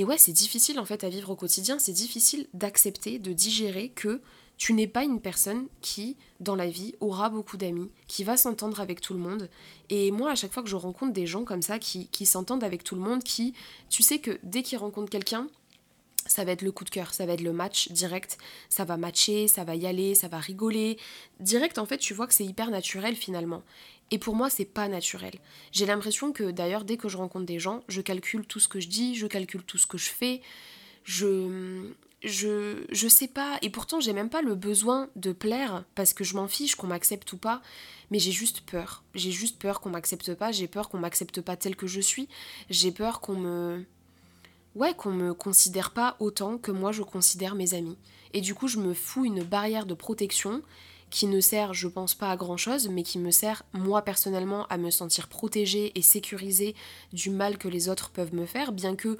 et 0.00 0.04
ouais, 0.04 0.16
c'est 0.16 0.32
difficile 0.32 0.80
en 0.80 0.86
fait 0.86 1.04
à 1.04 1.10
vivre 1.10 1.28
au 1.28 1.36
quotidien. 1.36 1.78
C'est 1.78 1.92
difficile 1.92 2.46
d'accepter, 2.54 3.18
de 3.18 3.34
digérer 3.34 3.90
que 3.90 4.22
tu 4.56 4.72
n'es 4.72 4.86
pas 4.86 5.04
une 5.04 5.20
personne 5.20 5.66
qui, 5.82 6.16
dans 6.40 6.56
la 6.56 6.70
vie, 6.70 6.94
aura 7.00 7.28
beaucoup 7.28 7.58
d'amis, 7.58 7.90
qui 8.06 8.24
va 8.24 8.38
s'entendre 8.38 8.80
avec 8.80 9.02
tout 9.02 9.12
le 9.12 9.20
monde. 9.20 9.50
Et 9.90 10.10
moi, 10.10 10.30
à 10.30 10.34
chaque 10.36 10.54
fois 10.54 10.62
que 10.62 10.70
je 10.70 10.76
rencontre 10.76 11.12
des 11.12 11.26
gens 11.26 11.44
comme 11.44 11.60
ça, 11.60 11.78
qui, 11.78 12.06
qui 12.06 12.24
s'entendent 12.24 12.64
avec 12.64 12.82
tout 12.82 12.94
le 12.94 13.02
monde, 13.02 13.22
qui, 13.22 13.52
tu 13.90 14.02
sais 14.02 14.20
que 14.20 14.38
dès 14.42 14.62
qu'ils 14.62 14.78
rencontrent 14.78 15.10
quelqu'un, 15.10 15.48
ça 16.26 16.44
va 16.44 16.52
être 16.52 16.62
le 16.62 16.72
coup 16.72 16.84
de 16.84 16.90
cœur, 16.90 17.12
ça 17.12 17.26
va 17.26 17.34
être 17.34 17.42
le 17.42 17.52
match 17.52 17.90
direct, 17.92 18.38
ça 18.70 18.86
va 18.86 18.96
matcher, 18.96 19.48
ça 19.48 19.64
va 19.64 19.76
y 19.76 19.86
aller, 19.86 20.14
ça 20.14 20.28
va 20.28 20.38
rigoler. 20.38 20.96
Direct, 21.40 21.76
en 21.76 21.84
fait, 21.84 21.98
tu 21.98 22.14
vois 22.14 22.26
que 22.26 22.32
c'est 22.32 22.46
hyper 22.46 22.70
naturel 22.70 23.16
finalement. 23.16 23.62
Et 24.10 24.18
pour 24.18 24.34
moi, 24.34 24.50
c'est 24.50 24.64
pas 24.64 24.88
naturel. 24.88 25.34
J'ai 25.72 25.86
l'impression 25.86 26.32
que 26.32 26.50
d'ailleurs, 26.50 26.84
dès 26.84 26.96
que 26.96 27.08
je 27.08 27.16
rencontre 27.16 27.46
des 27.46 27.58
gens, 27.58 27.82
je 27.88 28.00
calcule 28.00 28.44
tout 28.46 28.60
ce 28.60 28.68
que 28.68 28.80
je 28.80 28.88
dis, 28.88 29.14
je 29.14 29.26
calcule 29.26 29.62
tout 29.62 29.78
ce 29.78 29.86
que 29.86 29.98
je 29.98 30.10
fais. 30.10 30.42
Je, 31.04 31.92
je, 32.22 32.84
je 32.90 33.08
sais 33.08 33.28
pas, 33.28 33.58
et 33.62 33.70
pourtant 33.70 34.00
j'ai 34.00 34.12
même 34.12 34.28
pas 34.28 34.42
le 34.42 34.54
besoin 34.54 35.08
de 35.16 35.32
plaire 35.32 35.84
parce 35.94 36.12
que 36.12 36.24
je 36.24 36.36
m'en 36.36 36.48
fiche 36.48 36.74
qu'on 36.74 36.88
m'accepte 36.88 37.32
ou 37.32 37.38
pas, 37.38 37.62
mais 38.10 38.18
j'ai 38.18 38.32
juste 38.32 38.60
peur. 38.62 39.02
J'ai 39.14 39.30
juste 39.30 39.58
peur 39.58 39.80
qu'on 39.80 39.90
m'accepte 39.90 40.34
pas, 40.34 40.52
j'ai 40.52 40.68
peur 40.68 40.88
qu'on 40.88 40.98
m'accepte 40.98 41.40
pas 41.40 41.56
tel 41.56 41.76
que 41.76 41.86
je 41.86 42.00
suis, 42.00 42.28
j'ai 42.68 42.92
peur 42.92 43.20
qu'on 43.20 43.36
me. 43.36 43.84
Ouais, 44.76 44.94
qu'on 44.94 45.10
me 45.10 45.34
considère 45.34 45.90
pas 45.90 46.16
autant 46.20 46.56
que 46.56 46.70
moi 46.70 46.92
je 46.92 47.02
considère 47.02 47.56
mes 47.56 47.74
amis. 47.74 47.98
Et 48.32 48.40
du 48.40 48.54
coup, 48.54 48.68
je 48.68 48.78
me 48.78 48.94
fous 48.94 49.24
une 49.24 49.42
barrière 49.42 49.84
de 49.84 49.94
protection 49.94 50.62
qui 51.10 51.26
ne 51.26 51.40
sert, 51.40 51.74
je 51.74 51.88
pense, 51.88 52.14
pas 52.14 52.30
à 52.30 52.36
grand 52.36 52.56
chose, 52.56 52.88
mais 52.88 53.02
qui 53.02 53.18
me 53.18 53.30
sert, 53.30 53.64
moi 53.72 54.02
personnellement, 54.02 54.66
à 54.68 54.78
me 54.78 54.90
sentir 54.90 55.28
protégée 55.28 55.92
et 55.96 56.02
sécurisée 56.02 56.74
du 57.12 57.30
mal 57.30 57.58
que 57.58 57.68
les 57.68 57.88
autres 57.88 58.10
peuvent 58.10 58.34
me 58.34 58.46
faire, 58.46 58.72
bien 58.72 58.94
que, 58.94 59.18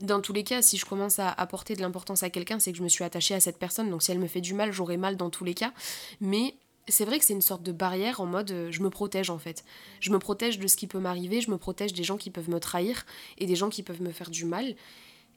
dans 0.00 0.20
tous 0.20 0.32
les 0.32 0.44
cas, 0.44 0.62
si 0.62 0.76
je 0.76 0.84
commence 0.84 1.18
à 1.18 1.30
apporter 1.30 1.74
de 1.74 1.80
l'importance 1.80 2.22
à 2.22 2.30
quelqu'un, 2.30 2.58
c'est 2.58 2.72
que 2.72 2.78
je 2.78 2.82
me 2.82 2.88
suis 2.88 3.04
attachée 3.04 3.34
à 3.34 3.40
cette 3.40 3.58
personne, 3.58 3.88
donc 3.90 4.02
si 4.02 4.10
elle 4.10 4.18
me 4.18 4.26
fait 4.26 4.40
du 4.40 4.54
mal, 4.54 4.72
j'aurai 4.72 4.96
mal 4.96 5.16
dans 5.16 5.30
tous 5.30 5.44
les 5.44 5.54
cas, 5.54 5.72
mais 6.20 6.54
c'est 6.88 7.04
vrai 7.04 7.18
que 7.18 7.24
c'est 7.24 7.34
une 7.34 7.42
sorte 7.42 7.62
de 7.62 7.72
barrière 7.72 8.20
en 8.20 8.26
mode 8.26 8.50
euh, 8.50 8.68
je 8.70 8.82
me 8.82 8.90
protège 8.90 9.30
en 9.30 9.38
fait. 9.38 9.64
Je 10.00 10.10
me 10.10 10.18
protège 10.18 10.58
de 10.58 10.66
ce 10.66 10.76
qui 10.76 10.86
peut 10.86 10.98
m'arriver, 10.98 11.40
je 11.40 11.50
me 11.50 11.58
protège 11.58 11.92
des 11.92 12.04
gens 12.04 12.16
qui 12.16 12.30
peuvent 12.30 12.50
me 12.50 12.60
trahir 12.60 13.04
et 13.36 13.46
des 13.46 13.56
gens 13.56 13.68
qui 13.68 13.82
peuvent 13.82 14.02
me 14.02 14.10
faire 14.10 14.30
du 14.30 14.44
mal. 14.44 14.74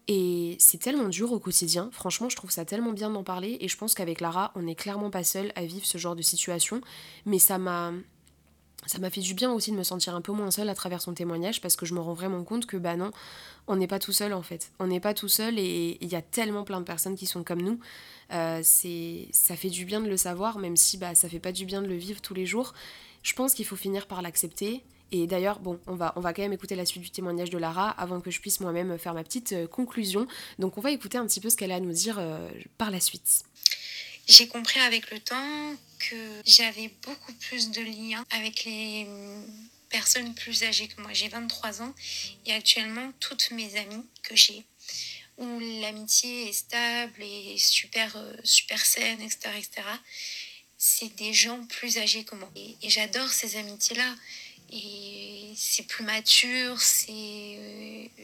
Et 0.08 0.58
c'est 0.60 0.80
tellement 0.80 1.10
dur 1.10 1.32
au 1.32 1.40
quotidien, 1.40 1.90
franchement 1.92 2.28
je 2.28 2.36
trouve 2.36 2.52
ça 2.52 2.66
tellement 2.66 2.92
bien 2.92 3.10
d'en 3.12 3.24
parler 3.24 3.58
et 3.62 3.68
je 3.68 3.78
pense 3.78 3.94
qu'avec 3.94 4.20
Lara 4.20 4.52
on 4.56 4.64
n'est 4.64 4.76
clairement 4.76 5.12
pas 5.12 5.24
seul 5.24 5.52
à 5.56 5.64
vivre 5.64 5.86
ce 5.86 5.98
genre 5.98 6.16
de 6.16 6.24
situation, 6.24 6.82
mais 7.26 7.40
ça 7.40 7.60
m'a 7.60 7.94
ça 8.88 8.98
m'a 8.98 9.12
fait 9.12 9.22
du 9.22 9.36
bien 9.36 9.52
aussi 9.52 9.72
de 9.72 9.78
me 9.78 9.84
sentir 9.84 10.16
un 10.16 10.22
peu 10.22 10.32
moins 10.32 10.50
seule 10.50 10.70
à 10.70 10.76
travers 10.76 11.02
son 11.02 11.14
témoignage 11.14 11.62
parce 11.62 11.76
que 11.76 11.86
je 11.86 11.94
me 11.94 12.00
rends 12.00 12.14
vraiment 12.14 12.44
compte 12.44 12.66
que 12.66 12.78
bah 12.78 12.96
non, 12.96 13.12
on 13.68 13.76
n'est 13.76 13.88
pas 13.88 14.00
tout 14.00 14.12
seul 14.12 14.34
en 14.34 14.42
fait. 14.42 14.72
On 14.80 14.88
n'est 14.88 15.00
pas 15.00 15.14
tout 15.14 15.28
seul 15.28 15.60
et 15.60 15.98
il 16.02 16.08
y 16.08 16.16
a 16.16 16.22
tellement 16.22 16.64
plein 16.64 16.80
de 16.80 16.86
personnes 16.86 17.16
qui 17.16 17.28
sont 17.28 17.44
comme 17.44 17.62
nous. 17.62 17.80
Euh, 18.34 18.62
ça 18.64 19.56
fait 19.56 19.70
du 19.70 19.86
bien 19.86 20.02
de 20.02 20.10
le 20.10 20.18
savoir 20.18 20.58
même 20.58 20.78
si 20.78 20.98
bah 20.98 21.14
ça 21.14 21.30
fait 21.30 21.40
pas 21.40 21.52
du 21.52 21.66
bien 21.66 21.82
de 21.82 21.88
le 21.88 21.96
vivre 21.96 22.22
tous 22.22 22.34
les 22.34 22.46
jours. 22.46 22.74
Je 23.22 23.34
pense 23.34 23.54
qu'il 23.54 23.66
faut 23.66 23.76
finir 23.76 24.08
par 24.08 24.24
l'accepter. 24.24 24.84
Et 25.12 25.28
d'ailleurs, 25.28 25.60
bon, 25.60 25.80
on 25.88 25.96
va, 25.96 26.14
on 26.16 26.22
va 26.22 26.34
quand 26.34 26.42
même 26.42 26.54
écouter 26.54 26.76
la 26.76 26.86
suite 26.86 27.04
du 27.04 27.12
témoignage 27.12 27.50
de 27.50 27.58
Lara 27.58 27.90
avant 27.90 28.22
que 28.22 28.32
je 28.32 28.40
puisse 28.40 28.60
moi-même 28.60 28.98
faire 28.98 29.14
ma 29.14 29.24
petite 29.24 29.54
euh, 29.54 29.68
conclusion. 29.68 30.28
Donc 30.60 30.78
on 30.78 30.82
va 30.82 30.92
écouter 30.92 31.18
un 31.18 31.28
petit 31.28 31.42
peu 31.42 31.50
ce 31.50 31.58
qu'elle 31.58 31.72
a 31.72 31.76
à 31.76 31.80
nous 31.80 31.92
dire 31.92 32.18
euh, 32.20 32.50
par 32.78 32.92
la 32.92 33.00
suite. 33.00 33.44
J'ai 34.28 34.48
compris 34.48 34.80
avec 34.80 35.12
le 35.12 35.20
temps 35.20 35.76
que 36.00 36.16
j'avais 36.46 36.92
beaucoup 37.06 37.34
plus 37.34 37.72
de 37.72 37.82
liens 37.82 38.24
avec 38.32 38.64
les 38.64 39.08
personnes 39.90 40.34
plus 40.36 40.64
âgées 40.64 40.88
que 40.88 41.02
moi. 41.02 41.12
J'ai 41.12 41.28
23 41.28 41.82
ans 41.82 41.94
et 42.46 42.54
actuellement 42.54 43.12
toutes 43.20 43.52
mes 43.52 43.76
amies 43.78 44.06
que 44.24 44.36
j'ai 44.36 44.64
où 45.38 45.60
l'amitié 45.82 46.50
est 46.50 46.54
stable 46.54 47.22
et 47.22 47.58
super, 47.58 48.16
euh, 48.16 48.34
super 48.44 48.86
saine, 48.86 49.22
etc., 49.22 49.50
etc., 49.58 49.88
c'est 50.78 51.16
des 51.16 51.34
gens 51.34 51.64
plus 51.66 51.98
âgés 52.00 52.24
que 52.24 52.36
moi. 52.36 52.50
et 52.56 52.90
j'adore 52.90 53.30
ces 53.30 53.56
amitiés-là 53.56 54.16
et 54.72 55.52
c'est 55.56 55.86
plus 55.86 56.06
mature, 56.06 56.80
c'est, 56.80 57.12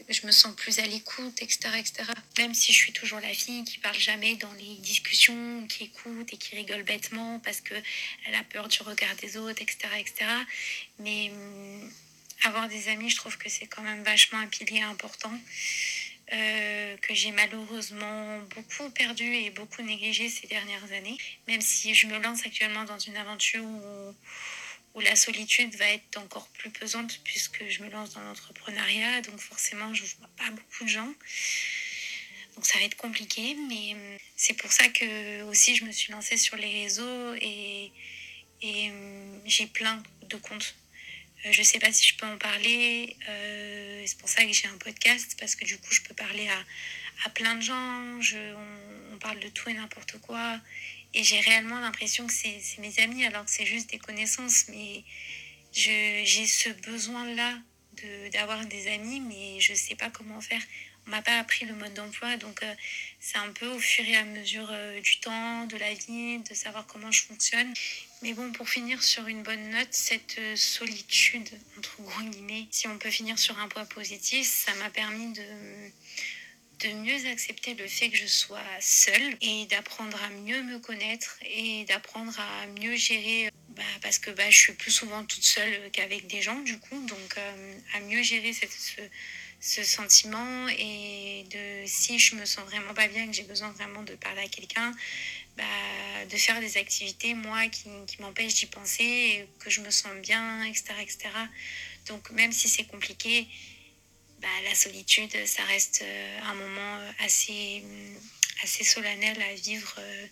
je 0.08 0.26
me 0.26 0.32
sens 0.32 0.54
plus 0.56 0.78
à 0.78 0.86
l'écoute, 0.86 1.42
etc., 1.42 1.70
etc. 1.78 2.04
Même 2.38 2.54
si 2.54 2.72
je 2.72 2.78
suis 2.78 2.92
toujours 2.92 3.20
la 3.20 3.34
fille 3.34 3.64
qui 3.64 3.78
parle 3.78 3.98
jamais 3.98 4.36
dans 4.36 4.52
les 4.54 4.76
discussions, 4.76 5.66
qui 5.68 5.84
écoute 5.84 6.32
et 6.32 6.36
qui 6.38 6.56
rigole 6.56 6.84
bêtement 6.84 7.38
parce 7.40 7.60
que 7.60 7.74
elle 8.26 8.34
a 8.34 8.44
peur 8.44 8.68
du 8.68 8.82
regard 8.82 9.14
des 9.16 9.36
autres, 9.36 9.60
etc., 9.60 9.78
etc. 9.98 10.24
Mais 11.00 11.30
hum, 11.30 11.92
avoir 12.44 12.68
des 12.68 12.88
amis, 12.88 13.10
je 13.10 13.16
trouve 13.16 13.36
que 13.36 13.50
c'est 13.50 13.66
quand 13.66 13.82
même 13.82 14.02
vachement 14.02 14.38
un 14.38 14.46
pilier 14.46 14.80
important. 14.80 15.32
Euh, 16.30 16.96
que 16.98 17.14
j'ai 17.14 17.30
malheureusement 17.32 18.38
beaucoup 18.54 18.90
perdu 18.90 19.24
et 19.24 19.48
beaucoup 19.48 19.80
négligé 19.80 20.28
ces 20.28 20.46
dernières 20.46 20.92
années. 20.92 21.16
Même 21.46 21.62
si 21.62 21.94
je 21.94 22.06
me 22.06 22.18
lance 22.18 22.44
actuellement 22.44 22.84
dans 22.84 22.98
une 22.98 23.16
aventure 23.16 23.64
où, 23.64 24.14
la 25.00 25.16
solitude 25.16 25.74
va 25.76 25.86
être 25.90 26.16
encore 26.18 26.48
plus 26.48 26.70
pesante 26.70 27.20
puisque 27.24 27.68
je 27.68 27.82
me 27.82 27.90
lance 27.90 28.10
dans 28.14 28.20
l'entrepreneuriat, 28.20 29.22
donc 29.22 29.38
forcément 29.40 29.92
je 29.94 30.04
vois 30.18 30.30
pas 30.36 30.50
beaucoup 30.50 30.84
de 30.84 30.88
gens. 30.88 31.12
Donc 32.58 32.66
ça 32.66 32.78
va 32.78 32.84
être 32.86 32.96
compliqué, 32.96 33.56
mais 33.68 33.94
hum, 33.94 34.18
c'est 34.34 34.54
pour 34.54 34.72
ça 34.72 34.88
que 34.88 35.42
aussi 35.42 35.76
je 35.76 35.84
me 35.84 35.92
suis 35.92 36.12
lancée 36.12 36.36
sur 36.36 36.56
les 36.56 36.82
réseaux 36.82 37.34
et, 37.34 37.92
hum, 38.64 39.40
j'ai 39.46 39.66
plein 39.66 40.02
de 40.22 40.36
comptes. 40.36 40.74
Euh, 41.46 41.52
je 41.52 41.62
sais 41.62 41.78
pas 41.78 41.92
si 41.92 42.04
je 42.04 42.16
peux 42.16 42.26
en 42.26 42.36
parler, 42.36 43.16
euh, 43.28 44.02
c'est 44.06 44.18
pour 44.18 44.28
ça 44.28 44.44
que 44.44 44.52
j'ai 44.52 44.66
un 44.66 44.76
podcast, 44.78 45.36
parce 45.38 45.54
que 45.54 45.64
du 45.64 45.78
coup 45.78 45.92
je 45.92 46.02
peux 46.02 46.14
parler 46.14 46.48
à, 46.48 47.30
plein 47.30 47.54
de 47.54 47.62
gens, 47.62 48.02
on 49.12 49.18
parle 49.18 49.38
de 49.38 49.48
tout 49.48 49.68
et 49.68 49.74
n'importe 49.74 50.18
quoi. 50.20 50.60
Et 51.14 51.22
j'ai 51.24 51.40
réellement 51.40 51.80
l'impression 51.80 52.26
que 52.26 52.32
c'est 52.32 52.60
mes 52.78 52.98
amis 53.00 53.24
alors 53.24 53.44
que 53.44 53.50
c'est 53.50 53.66
juste 53.66 53.90
des 53.90 53.98
connaissances. 53.98 54.68
Mais 54.68 55.04
j'ai 55.72 56.46
ce 56.46 56.70
besoin-là 56.70 57.58
d'avoir 58.32 58.64
des 58.66 58.88
amis, 58.92 59.20
mais 59.20 59.60
je 59.60 59.72
ne 59.72 59.76
sais 59.76 59.94
pas 59.94 60.10
comment 60.10 60.40
faire. 60.40 60.62
On 61.08 61.10
m'a 61.10 61.22
pas 61.22 61.38
appris 61.38 61.64
le 61.64 61.74
mode 61.74 61.94
d'emploi, 61.94 62.36
donc 62.36 62.62
euh, 62.62 62.74
c'est 63.18 63.38
un 63.38 63.50
peu 63.52 63.66
au 63.68 63.78
fur 63.78 64.04
et 64.06 64.14
à 64.14 64.24
mesure 64.24 64.68
euh, 64.70 65.00
du 65.00 65.18
temps, 65.20 65.64
de 65.64 65.78
la 65.78 65.94
vie, 65.94 66.38
de 66.40 66.52
savoir 66.52 66.86
comment 66.86 67.10
je 67.10 67.22
fonctionne. 67.22 67.72
Mais 68.20 68.34
bon, 68.34 68.52
pour 68.52 68.68
finir 68.68 69.02
sur 69.02 69.26
une 69.26 69.42
bonne 69.42 69.70
note, 69.70 69.88
cette 69.90 70.36
euh, 70.38 70.54
solitude, 70.54 71.48
entre 71.78 72.02
gros 72.02 72.20
guillemets, 72.20 72.66
si 72.70 72.88
on 72.88 72.98
peut 72.98 73.10
finir 73.10 73.38
sur 73.38 73.58
un 73.58 73.68
point 73.68 73.86
positif, 73.86 74.46
ça 74.46 74.74
m'a 74.74 74.90
permis 74.90 75.32
de 75.32 75.42
de 76.80 76.88
mieux 76.90 77.26
accepter 77.26 77.74
le 77.74 77.86
fait 77.86 78.08
que 78.08 78.16
je 78.16 78.26
sois 78.26 78.62
seule 78.80 79.36
et 79.40 79.66
d'apprendre 79.66 80.22
à 80.22 80.30
mieux 80.30 80.62
me 80.62 80.78
connaître 80.78 81.36
et 81.42 81.84
d'apprendre 81.84 82.38
à 82.38 82.66
mieux 82.80 82.94
gérer 82.94 83.50
bah, 83.70 83.82
parce 84.00 84.18
que 84.18 84.30
bah, 84.30 84.48
je 84.50 84.56
suis 84.56 84.72
plus 84.74 84.90
souvent 84.90 85.24
toute 85.24 85.42
seule 85.42 85.90
qu'avec 85.92 86.26
des 86.28 86.40
gens 86.40 86.58
du 86.60 86.78
coup. 86.78 87.00
Donc 87.06 87.34
euh, 87.36 87.74
à 87.94 88.00
mieux 88.00 88.22
gérer 88.22 88.52
ce, 88.52 89.82
sentiment 89.82 90.68
et 90.68 91.44
de 91.50 91.86
si 91.86 92.18
je 92.18 92.36
me 92.36 92.44
sens 92.44 92.64
vraiment 92.66 92.94
pas 92.94 93.08
bien 93.08 93.26
que 93.26 93.32
j'ai 93.32 93.42
besoin 93.42 93.70
vraiment 93.72 94.02
de 94.02 94.14
parler 94.14 94.42
à 94.42 94.48
quelqu'un 94.48 94.94
bah, 95.56 95.64
de 96.30 96.36
faire 96.36 96.60
des 96.60 96.76
activités 96.76 97.34
moi 97.34 97.66
qui, 97.66 97.88
qui 98.06 98.22
m'empêchent 98.22 98.54
d'y 98.54 98.66
penser 98.66 99.48
que 99.58 99.68
je 99.68 99.80
me 99.80 99.90
sens 99.90 100.12
bien 100.22 100.62
etc 100.62 100.94
etc 101.00 101.18
donc 102.06 102.30
même 102.30 102.52
si 102.52 102.68
c'est 102.68 102.84
compliqué 102.84 103.48
bah, 104.40 104.48
la 104.64 104.74
solitude, 104.74 105.34
ça 105.46 105.64
reste 105.64 106.02
euh, 106.02 106.38
un 106.48 106.54
moment 106.54 106.96
euh, 107.00 107.10
assez, 107.24 107.82
mm, 107.84 108.16
assez 108.62 108.84
solennel 108.84 109.36
à 109.42 109.54
vivre 109.54 109.94
euh, 109.98 110.26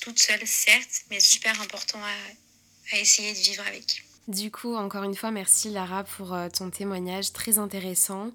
toute 0.00 0.18
seule, 0.18 0.46
certes, 0.46 1.02
mais 1.10 1.20
super 1.20 1.60
important 1.60 1.98
à, 1.98 2.96
à 2.96 3.00
essayer 3.00 3.34
de 3.34 3.38
vivre 3.38 3.62
avec. 3.66 4.04
Du 4.28 4.50
coup, 4.50 4.74
encore 4.76 5.02
une 5.04 5.14
fois, 5.14 5.30
merci 5.30 5.70
Lara 5.70 6.04
pour 6.04 6.36
ton 6.52 6.70
témoignage 6.70 7.32
très 7.32 7.58
intéressant. 7.58 8.30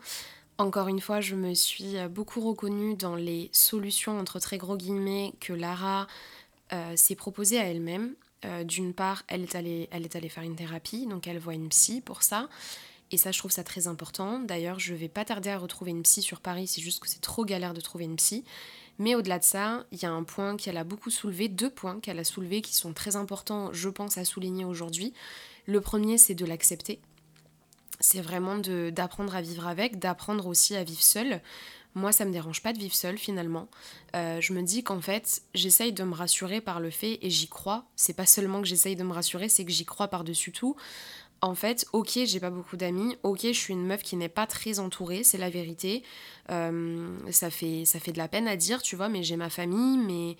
Encore 0.58 0.88
une 0.88 1.02
fois, 1.02 1.22
je 1.22 1.36
me 1.36 1.54
suis 1.54 1.96
beaucoup 2.10 2.42
reconnue 2.42 2.96
dans 2.96 3.16
les 3.16 3.50
solutions 3.52 4.20
entre 4.20 4.40
très 4.40 4.58
gros 4.58 4.76
guillemets 4.76 5.34
que 5.40 5.54
Lara 5.54 6.08
s'est 6.96 7.14
proposée 7.14 7.60
à 7.60 7.66
elle-même. 7.66 8.16
D'une 8.64 8.96
part, 8.96 9.22
elle 9.28 9.44
est, 9.44 9.54
allée, 9.54 9.88
elle 9.92 10.04
est 10.04 10.16
allée 10.16 10.30
faire 10.30 10.44
une 10.44 10.56
thérapie, 10.56 11.06
donc 11.06 11.28
elle 11.28 11.38
voit 11.38 11.54
une 11.54 11.70
psy 11.70 12.02
pour 12.02 12.24
ça. 12.24 12.50
Et 13.12 13.18
ça, 13.18 13.32
je 13.32 13.38
trouve 13.38 13.52
ça 13.52 13.64
très 13.64 13.88
important. 13.88 14.40
D'ailleurs, 14.40 14.80
je 14.80 14.94
vais 14.94 15.08
pas 15.08 15.26
tarder 15.26 15.50
à 15.50 15.58
retrouver 15.58 15.92
une 15.92 16.04
psy 16.04 16.22
sur 16.22 16.40
Paris, 16.42 16.68
c'est 16.68 16.82
juste 16.82 17.00
que 17.00 17.08
c'est 17.08 17.22
trop 17.22 17.46
galère 17.46 17.74
de 17.74 17.82
trouver 17.82 18.06
une 18.06 18.16
psy. 18.16 18.44
Mais 19.00 19.16
au-delà 19.16 19.40
de 19.40 19.44
ça, 19.44 19.86
il 19.92 20.02
y 20.02 20.06
a 20.06 20.12
un 20.12 20.24
point 20.24 20.56
qu'elle 20.56 20.78
a 20.78 20.84
beaucoup 20.84 21.10
soulevé, 21.10 21.48
deux 21.48 21.70
points 21.70 22.00
qu'elle 22.00 22.20
a 22.20 22.24
soulevés 22.24 22.62
qui 22.62 22.76
sont 22.76 22.94
très 22.94 23.16
importants, 23.16 23.74
je 23.74 23.90
pense, 23.90 24.18
à 24.18 24.26
souligner 24.26 24.66
aujourd'hui. 24.66 25.14
Le 25.66 25.82
premier, 25.82 26.18
c'est 26.18 26.36
de 26.36 26.46
l'accepter. 26.46 27.00
C'est 28.00 28.22
vraiment 28.22 28.58
d'apprendre 28.58 29.36
à 29.36 29.42
vivre 29.42 29.68
avec, 29.68 29.98
d'apprendre 29.98 30.48
aussi 30.48 30.76
à 30.76 30.84
vivre 30.84 31.02
seule. 31.02 31.42
Moi, 31.96 32.12
ça 32.12 32.26
me 32.26 32.32
dérange 32.32 32.62
pas 32.62 32.74
de 32.74 32.80
vivre 32.80 32.96
seule 32.96 33.18
finalement. 33.18 33.68
Euh, 34.16 34.42
je 34.42 34.54
me 34.54 34.64
dis 34.64 34.84
qu'en 34.84 35.00
fait, 35.00 35.44
j'essaye 35.54 35.94
de 35.94 36.04
me 36.04 36.14
rassurer 36.14 36.60
par 36.60 36.80
le 36.80 36.90
fait, 36.90 37.20
et 37.22 37.30
j'y 37.30 37.48
crois. 37.48 37.86
C'est 37.96 38.14
pas 38.14 38.26
seulement 38.26 38.62
que 38.62 38.68
j'essaye 38.68 38.96
de 38.96 39.04
me 39.04 39.14
rassurer, 39.14 39.48
c'est 39.48 39.64
que 39.64 39.72
j'y 39.72 39.86
crois 39.86 40.08
par-dessus 40.08 40.52
tout 40.52 40.76
en 41.44 41.56
fait, 41.56 41.86
ok, 41.92 42.20
j'ai 42.24 42.40
pas 42.40 42.50
beaucoup 42.50 42.78
d'amis, 42.78 43.18
ok, 43.22 43.42
je 43.42 43.52
suis 43.52 43.74
une 43.74 43.86
meuf 43.86 44.02
qui 44.02 44.16
n'est 44.16 44.30
pas 44.30 44.48
très 44.48 44.80
entourée, 44.80 45.26
c'est 45.26 45.38
la 45.38 45.50
vérité. 45.50 46.02
Euh, 46.50 47.18
ça, 47.32 47.50
fait, 47.50 47.84
ça 47.84 48.00
fait 48.00 48.14
de 48.14 48.18
la 48.18 48.30
peine 48.30 48.48
à 48.48 48.56
dire, 48.56 48.82
tu 48.82 48.96
vois, 48.96 49.10
mais 49.10 49.24
j'ai 49.24 49.36
ma 49.36 49.50
famille, 49.50 49.98
mais 49.98 50.38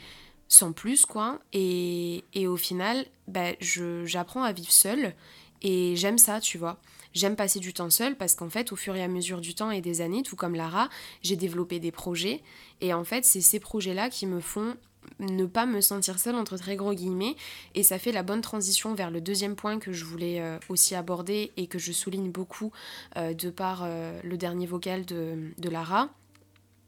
sans 0.48 0.72
plus, 0.72 1.06
quoi. 1.06 1.42
Et, 1.52 2.24
au 2.48 2.56
final, 2.56 3.06
bah, 3.28 3.52
j'apprends 3.60 4.44
à 4.44 4.54
vivre 4.54 4.72
seule 4.72 5.14
et 5.62 5.98
j'aime 5.98 6.18
ça, 6.18 6.40
tu 6.40 6.58
vois. 6.58 6.80
J'aime 7.14 7.36
passer 7.36 7.60
du 7.60 7.74
temps 7.74 7.90
seule 7.90 8.16
parce 8.16 8.34
qu'en 8.34 8.50
fait, 8.50 8.72
au 8.72 8.78
fur 8.78 8.96
et 8.96 9.04
à 9.04 9.10
mesure 9.10 9.42
du 9.42 9.56
temps 9.56 9.72
et 9.72 9.82
des 9.82 10.00
années, 10.00 10.24
tout 10.24 10.38
comme 10.38 10.56
Lara, 10.56 10.88
j'ai 11.22 11.36
développé 11.36 11.82
des 11.82 11.92
projets. 11.92 12.42
Et 12.80 12.94
en 12.94 13.04
fait, 13.04 13.26
c'est 13.26 13.42
ces 13.42 13.60
projets-là 13.60 14.10
qui 14.10 14.26
me 14.26 14.40
font 14.40 14.78
ne 15.20 15.46
pas 15.46 15.66
me 15.66 15.82
sentir 15.82 16.20
seule 16.20 16.36
entre 16.36 16.58
très 16.58 16.76
gros 16.76 16.94
guillemets 16.94 17.36
et 17.76 17.84
ça 17.84 18.00
fait 18.00 18.12
la 18.12 18.24
bonne 18.24 18.42
transition 18.42 18.94
vers 18.94 19.12
le 19.12 19.22
deuxième 19.22 19.56
point 19.56 19.80
que 19.80 19.92
je 19.92 20.06
voulais 20.06 20.42
euh, 20.42 20.58
aussi 20.70 20.96
aborder 20.96 21.52
et 21.58 21.68
que 21.68 21.80
je 21.80 21.92
souligne 21.92 22.32
beaucoup 22.32 22.72
euh, 23.18 23.34
de 23.34 23.50
par 23.50 23.84
euh, 23.84 24.20
le 24.24 24.38
dernier 24.38 24.66
vocal 24.66 25.06
de, 25.06 25.54
Lara 25.70 26.10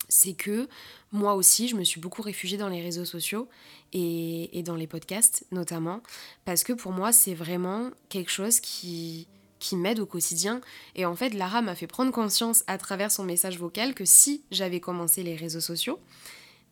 c'est 0.08 0.34
que 0.34 0.68
moi 1.12 1.34
aussi 1.34 1.68
je 1.68 1.76
me 1.76 1.84
suis 1.84 2.00
beaucoup 2.00 2.22
réfugiée 2.22 2.58
dans 2.58 2.70
les 2.70 2.82
réseaux 2.82 3.06
sociaux 3.06 3.48
et, 3.94 4.58
et 4.58 4.62
dans 4.62 4.76
les 4.76 4.86
podcasts 4.86 5.46
notamment 5.52 6.02
parce 6.46 6.64
que 6.64 6.74
pour 6.74 6.92
moi 6.92 7.12
c'est 7.12 7.34
vraiment 7.34 7.90
quelque 8.10 8.32
chose 8.32 8.60
qui 8.60 9.28
m'aide 9.74 10.00
au 10.00 10.06
quotidien. 10.06 10.62
Et 10.96 11.06
en 11.06 11.16
fait, 11.16 11.34
Lara 11.34 11.64
m'a 11.64 11.74
fait 11.74 11.88
prendre 11.88 12.12
conscience 12.12 12.64
à 12.68 12.78
travers 12.78 13.10
son 13.10 13.24
message 13.24 13.58
vocal 13.58 13.96
que 13.96 14.06
si 14.06 14.44
j'avais 14.52 14.80
commencé 14.80 15.24
les 15.24 15.36
réseaux 15.36 15.62
sociaux, 15.62 16.00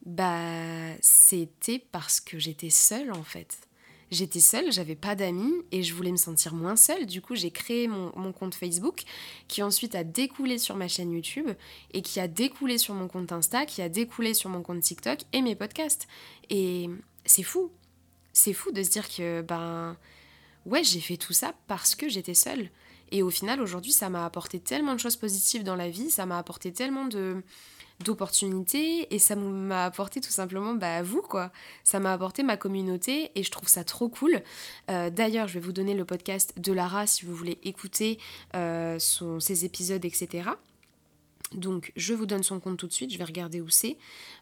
bah, 0.05 0.95
c'était 1.01 1.79
parce 1.79 2.19
que 2.19 2.39
j'étais 2.39 2.69
seule 2.69 3.11
en 3.11 3.23
fait. 3.23 3.67
J'étais 4.11 4.41
seule, 4.41 4.71
j'avais 4.71 4.95
pas 4.95 5.15
d'amis 5.15 5.53
et 5.71 5.81
je 5.81 5.95
voulais 5.95 6.11
me 6.11 6.17
sentir 6.17 6.53
moins 6.53 6.75
seule. 6.75 7.07
Du 7.07 7.19
coup, 7.19 7.33
j'ai 7.35 7.49
créé 7.49 7.87
mon, 7.87 8.31
compte 8.31 8.53
Facebook 8.53 9.03
qui 9.47 9.63
ensuite 9.63 9.95
a 9.95 10.03
découlé 10.03 10.59
sur 10.59 10.75
ma 10.75 10.87
chaîne 10.87 11.11
YouTube 11.11 11.49
et 11.93 12.03
qui 12.03 12.19
a 12.19 12.27
découlé 12.27 12.77
sur 12.77 12.93
mon 12.93 13.07
compte 13.07 13.31
Insta, 13.31 13.65
qui 13.65 13.81
a 13.81 13.89
découlé 13.89 14.35
sur 14.35 14.51
mon 14.51 14.61
compte 14.61 14.81
TikTok 14.81 15.21
et 15.33 15.41
mes 15.41 15.55
podcasts. 15.55 16.07
Et 16.51 16.91
c'est 17.25 17.41
fou. 17.41 17.71
c'est 18.33 18.53
fou 18.53 18.71
de 18.71 18.83
se 18.83 18.89
dire 18.91 19.09
que, 19.09 19.41
ben, 19.41 19.97
ouais, 20.67 20.83
j'ai 20.83 20.99
fait 20.99 21.17
tout 21.17 21.33
ça 21.33 21.55
parce 21.65 21.95
que 21.95 22.07
j'étais 22.07 22.35
seule. 22.35 22.69
Et 23.11 23.23
au 23.23 23.31
final, 23.31 23.61
aujourd'hui, 23.61 23.93
ça 23.93 24.09
m'a 24.09 24.25
apporté 24.25 24.59
tellement 24.59 24.93
de 24.93 24.99
choses 24.99 25.17
positives 25.17 25.63
dans 25.63 25.75
la 25.75 25.89
vie, 25.89 26.11
ça 26.11 26.27
m'a 26.27 26.37
apporté 26.37 26.71
tellement 26.71 27.05
de 27.05 27.41
d'opportunités 27.99 29.13
et 29.13 29.19
ça 29.19 29.35
m'a 29.35 29.85
apporté 29.85 30.21
tout 30.21 30.31
simplement 30.31 30.73
bah, 30.73 31.01
vous 31.01 31.21
quoi. 31.21 31.51
Ça 31.83 31.99
m'a 31.99 32.13
apporté 32.13 32.43
ma 32.43 32.57
communauté 32.57 33.31
et 33.35 33.43
je 33.43 33.51
trouve 33.51 33.69
ça 33.69 33.83
trop 33.83 34.09
cool. 34.09 34.41
Euh, 34.89 35.09
d'ailleurs, 35.09 35.47
je 35.47 35.55
vais 35.55 35.59
vous 35.59 35.73
donner 35.73 35.93
le 35.93 36.05
podcast 36.05 36.53
de 36.57 36.73
Lara 36.73 37.07
si 37.07 37.25
vous 37.25 37.35
voulez 37.35 37.59
écouter 37.63 38.19
euh, 38.55 38.97
ses 38.99 39.65
épisodes, 39.65 40.03
etc. 40.05 40.49
Donc, 41.55 41.91
je 41.95 42.13
vous 42.13 42.25
donne 42.25 42.43
son 42.43 42.59
compte 42.59 42.77
tout 42.77 42.87
de 42.87 42.93
suite, 42.93 43.11
je 43.11 43.17
vais 43.17 43.23
regarder 43.23 43.61
où 43.61 43.69
c'est. 43.69 43.97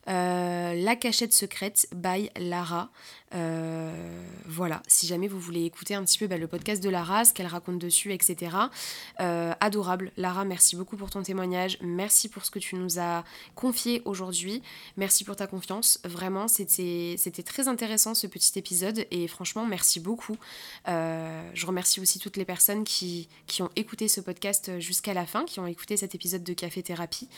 Euh, 0.07 0.73
la 0.73 0.95
cachette 0.95 1.33
secrète 1.33 1.87
by 1.93 2.29
Lara. 2.39 2.89
Euh, 3.33 4.23
voilà, 4.45 4.81
si 4.87 5.07
jamais 5.07 5.27
vous 5.27 5.39
voulez 5.39 5.63
écouter 5.63 5.95
un 5.95 6.03
petit 6.03 6.17
peu 6.17 6.27
bah, 6.27 6.37
le 6.37 6.47
podcast 6.47 6.83
de 6.83 6.89
Lara, 6.89 7.25
ce 7.25 7.33
qu'elle 7.33 7.47
raconte 7.47 7.79
dessus, 7.79 8.13
etc. 8.13 8.55
Euh, 9.19 9.53
adorable. 9.59 10.11
Lara, 10.17 10.45
merci 10.45 10.75
beaucoup 10.75 10.97
pour 10.97 11.09
ton 11.09 11.23
témoignage. 11.23 11.77
Merci 11.81 12.29
pour 12.29 12.43
ce 12.45 12.51
que 12.51 12.59
tu 12.59 12.75
nous 12.75 12.99
as 12.99 13.23
confié 13.55 14.01
aujourd'hui. 14.05 14.61
Merci 14.97 15.23
pour 15.23 15.35
ta 15.35 15.47
confiance. 15.47 15.99
Vraiment, 16.03 16.47
c'était 16.47 17.17
très 17.45 17.67
intéressant 17.67 18.13
ce 18.13 18.27
petit 18.27 18.57
épisode 18.59 19.05
et 19.11 19.27
franchement, 19.27 19.65
merci 19.65 19.99
beaucoup. 19.99 20.37
je 20.87 21.65
remercie 21.65 21.99
aussi 22.01 22.19
toutes 22.19 22.37
les 22.37 22.45
personnes 22.45 22.83
qui, 22.83 23.29
qui 23.47 23.61
ont 23.61 23.69
écouté 23.75 24.07
ce 24.07 24.21
podcast 24.21 24.79
jusqu'à 24.79 25.13
la 25.13 25.25
fin, 25.25 25.45
qui 25.45 25.59
ont 25.59 25.67
écouté 25.67 25.97
cet 25.97 26.15
épisode 26.15 26.43
de 26.43 26.53
Café 26.53 26.83
Thérapie. 26.83 27.29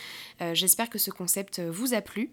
J'espère 0.54 0.90
que 0.90 0.98
ce 0.98 1.12
concept 1.12 1.60
vous 1.60 1.94
a 1.94 2.02
plu. 2.02 2.32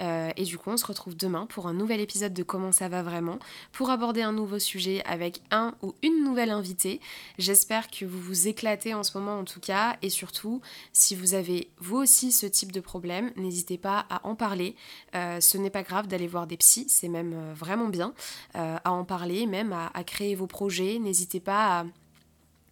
Euh, 0.00 0.30
et 0.36 0.44
du 0.44 0.56
coup, 0.58 0.70
on 0.70 0.76
se 0.76 0.86
retrouve 0.86 1.16
demain 1.16 1.46
pour 1.46 1.66
un 1.66 1.74
nouvel 1.74 2.00
épisode 2.00 2.32
de 2.32 2.42
Comment 2.42 2.72
ça 2.72 2.88
va 2.88 2.99
vraiment, 3.02 3.38
pour 3.72 3.90
aborder 3.90 4.22
un 4.22 4.32
nouveau 4.32 4.58
sujet 4.58 5.02
avec 5.04 5.40
un 5.50 5.74
ou 5.82 5.94
une 6.02 6.24
nouvelle 6.24 6.50
invitée. 6.50 7.00
J'espère 7.38 7.90
que 7.90 8.04
vous 8.04 8.20
vous 8.20 8.48
éclatez 8.48 8.94
en 8.94 9.02
ce 9.02 9.16
moment 9.16 9.38
en 9.38 9.44
tout 9.44 9.60
cas, 9.60 9.96
et 10.02 10.10
surtout, 10.10 10.60
si 10.92 11.14
vous 11.14 11.34
avez 11.34 11.70
vous 11.78 11.96
aussi 11.96 12.32
ce 12.32 12.46
type 12.46 12.72
de 12.72 12.80
problème, 12.80 13.32
n'hésitez 13.36 13.78
pas 13.78 14.06
à 14.10 14.26
en 14.26 14.34
parler. 14.34 14.76
Euh, 15.14 15.40
ce 15.40 15.58
n'est 15.58 15.70
pas 15.70 15.82
grave 15.82 16.06
d'aller 16.06 16.26
voir 16.26 16.46
des 16.46 16.56
psys, 16.56 16.86
c'est 16.88 17.08
même 17.08 17.32
euh, 17.34 17.54
vraiment 17.54 17.88
bien 17.88 18.14
à 18.54 18.92
en 18.92 19.04
parler, 19.04 19.46
même 19.46 19.72
à, 19.72 19.90
à 19.94 20.04
créer 20.04 20.34
vos 20.34 20.46
projets. 20.46 20.98
N'hésitez 20.98 21.40
pas 21.40 21.80
à 21.80 21.86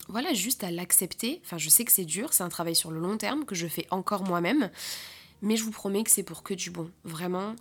voilà, 0.09 0.33
juste 0.33 0.65
à 0.65 0.71
l'accepter. 0.71 1.41
Enfin, 1.45 1.59
je 1.59 1.69
sais 1.69 1.85
que 1.85 1.93
c'est 1.93 2.05
dur, 2.05 2.33
c'est 2.33 2.43
un 2.43 2.49
travail 2.49 2.75
sur 2.75 2.91
le 2.91 2.99
long 2.99 3.17
terme 3.17 3.45
que 3.45 3.55
je 3.55 3.67
fais 3.67 3.87
encore 3.91 4.25
moi-même, 4.25 4.71
mais 5.43 5.57
je 5.57 5.65
vous 5.65 5.71
promets 5.71 6.03
que 6.03 6.11
c'est 6.11 6.23
pour 6.23 6.43
que 6.43 6.55
du 6.55 6.71
bon. 6.71 6.91
Vraiment. 7.05 7.55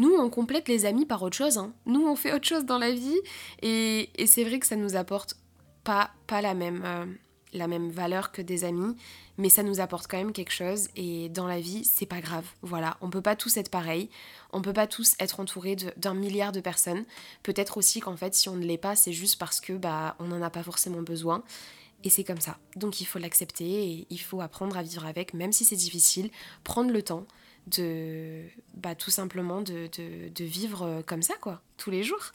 Nous, 0.00 0.14
on 0.14 0.30
complète 0.30 0.66
les 0.66 0.86
amis 0.86 1.04
par 1.04 1.22
autre 1.22 1.36
chose. 1.36 1.58
Hein. 1.58 1.74
Nous, 1.84 2.00
on 2.00 2.16
fait 2.16 2.32
autre 2.32 2.46
chose 2.46 2.64
dans 2.64 2.78
la 2.78 2.90
vie. 2.90 3.20
Et, 3.60 4.08
c'est 4.26 4.44
vrai 4.44 4.58
que 4.58 4.66
ça 4.66 4.74
nous 4.74 4.96
apporte 4.96 5.36
pas, 5.84 6.10
pas 6.26 6.40
la, 6.40 6.54
même, 6.54 6.80
euh, 6.86 7.04
la 7.52 7.68
même 7.68 7.90
valeur 7.90 8.32
que 8.32 8.40
des 8.40 8.64
amis. 8.64 8.96
Mais 9.36 9.50
ça 9.50 9.62
nous 9.62 9.78
apporte 9.78 10.06
quand 10.06 10.16
même 10.16 10.32
quelque 10.32 10.54
chose. 10.54 10.88
Et 10.96 11.28
dans 11.28 11.46
la 11.46 11.60
vie, 11.60 11.84
c'est 11.84 12.06
pas 12.06 12.22
grave. 12.22 12.46
Voilà. 12.62 12.96
On 13.02 13.10
peut 13.10 13.20
pas 13.20 13.36
tous 13.36 13.58
être 13.58 13.68
pareils. 13.68 14.08
On 14.54 14.62
peut 14.62 14.72
pas 14.72 14.86
tous 14.86 15.16
être 15.20 15.38
entourés 15.38 15.76
d'un 15.98 16.14
milliard 16.14 16.52
de 16.52 16.60
personnes. 16.60 17.04
Peut-être 17.42 17.76
aussi 17.76 18.00
qu'en 18.00 18.16
fait, 18.16 18.34
si 18.34 18.48
on 18.48 18.56
ne 18.56 18.64
l'est 18.64 18.78
pas, 18.78 18.96
c'est 18.96 19.12
juste 19.12 19.38
parce 19.38 19.60
que 19.60 19.74
bah, 19.74 20.16
on 20.18 20.28
n'en 20.28 20.40
a 20.40 20.48
pas 20.48 20.62
forcément 20.62 21.02
besoin. 21.02 21.42
Et 22.04 22.08
c'est 22.08 22.24
comme 22.24 22.40
ça. 22.40 22.56
Donc 22.74 23.02
il 23.02 23.04
faut 23.04 23.18
l'accepter 23.18 23.68
et 23.68 24.06
il 24.08 24.20
faut 24.20 24.40
apprendre 24.40 24.78
à 24.78 24.82
vivre 24.82 25.04
avec, 25.04 25.34
même 25.34 25.52
si 25.52 25.66
c'est 25.66 25.76
difficile, 25.76 26.30
prendre 26.64 26.90
le 26.90 27.02
temps 27.02 27.26
de 27.66 28.42
bah, 28.74 28.94
tout 28.94 29.10
simplement 29.10 29.60
de, 29.60 29.88
de, 29.88 30.44
vivre 30.44 30.82
euh, 30.82 31.02
comme 31.02 31.22
ça, 31.22 31.34
quoi, 31.40 31.60
tous 31.76 31.90
les 31.90 32.02
jours. 32.02 32.32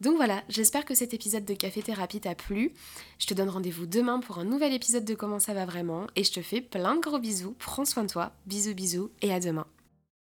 Donc 0.00 0.16
voilà, 0.16 0.42
j'espère 0.48 0.84
que 0.84 0.94
cet 0.94 1.14
épisode 1.14 1.44
de 1.44 1.54
Café 1.54 1.82
Thérapie 1.82 2.20
t'a 2.20 2.34
plu. 2.34 2.72
Je 3.18 3.26
te 3.26 3.34
donne 3.34 3.48
rendez-vous 3.48 3.86
demain 3.86 4.20
pour 4.20 4.38
un 4.38 4.44
nouvel 4.44 4.72
épisode 4.72 5.04
de 5.04 5.14
Comment 5.14 5.40
ça 5.40 5.54
va 5.54 5.66
vraiment 5.66 6.06
et 6.14 6.24
je 6.24 6.32
te 6.32 6.42
fais 6.42 6.60
plein 6.60 6.94
de 6.94 7.00
gros 7.00 7.18
bisous. 7.18 7.56
Prends 7.58 7.84
soin 7.84 8.04
de 8.04 8.10
toi. 8.10 8.32
Bisous 8.46 8.74
bisous 8.74 9.10
et 9.22 9.32
à 9.32 9.40
demain. 9.40 9.66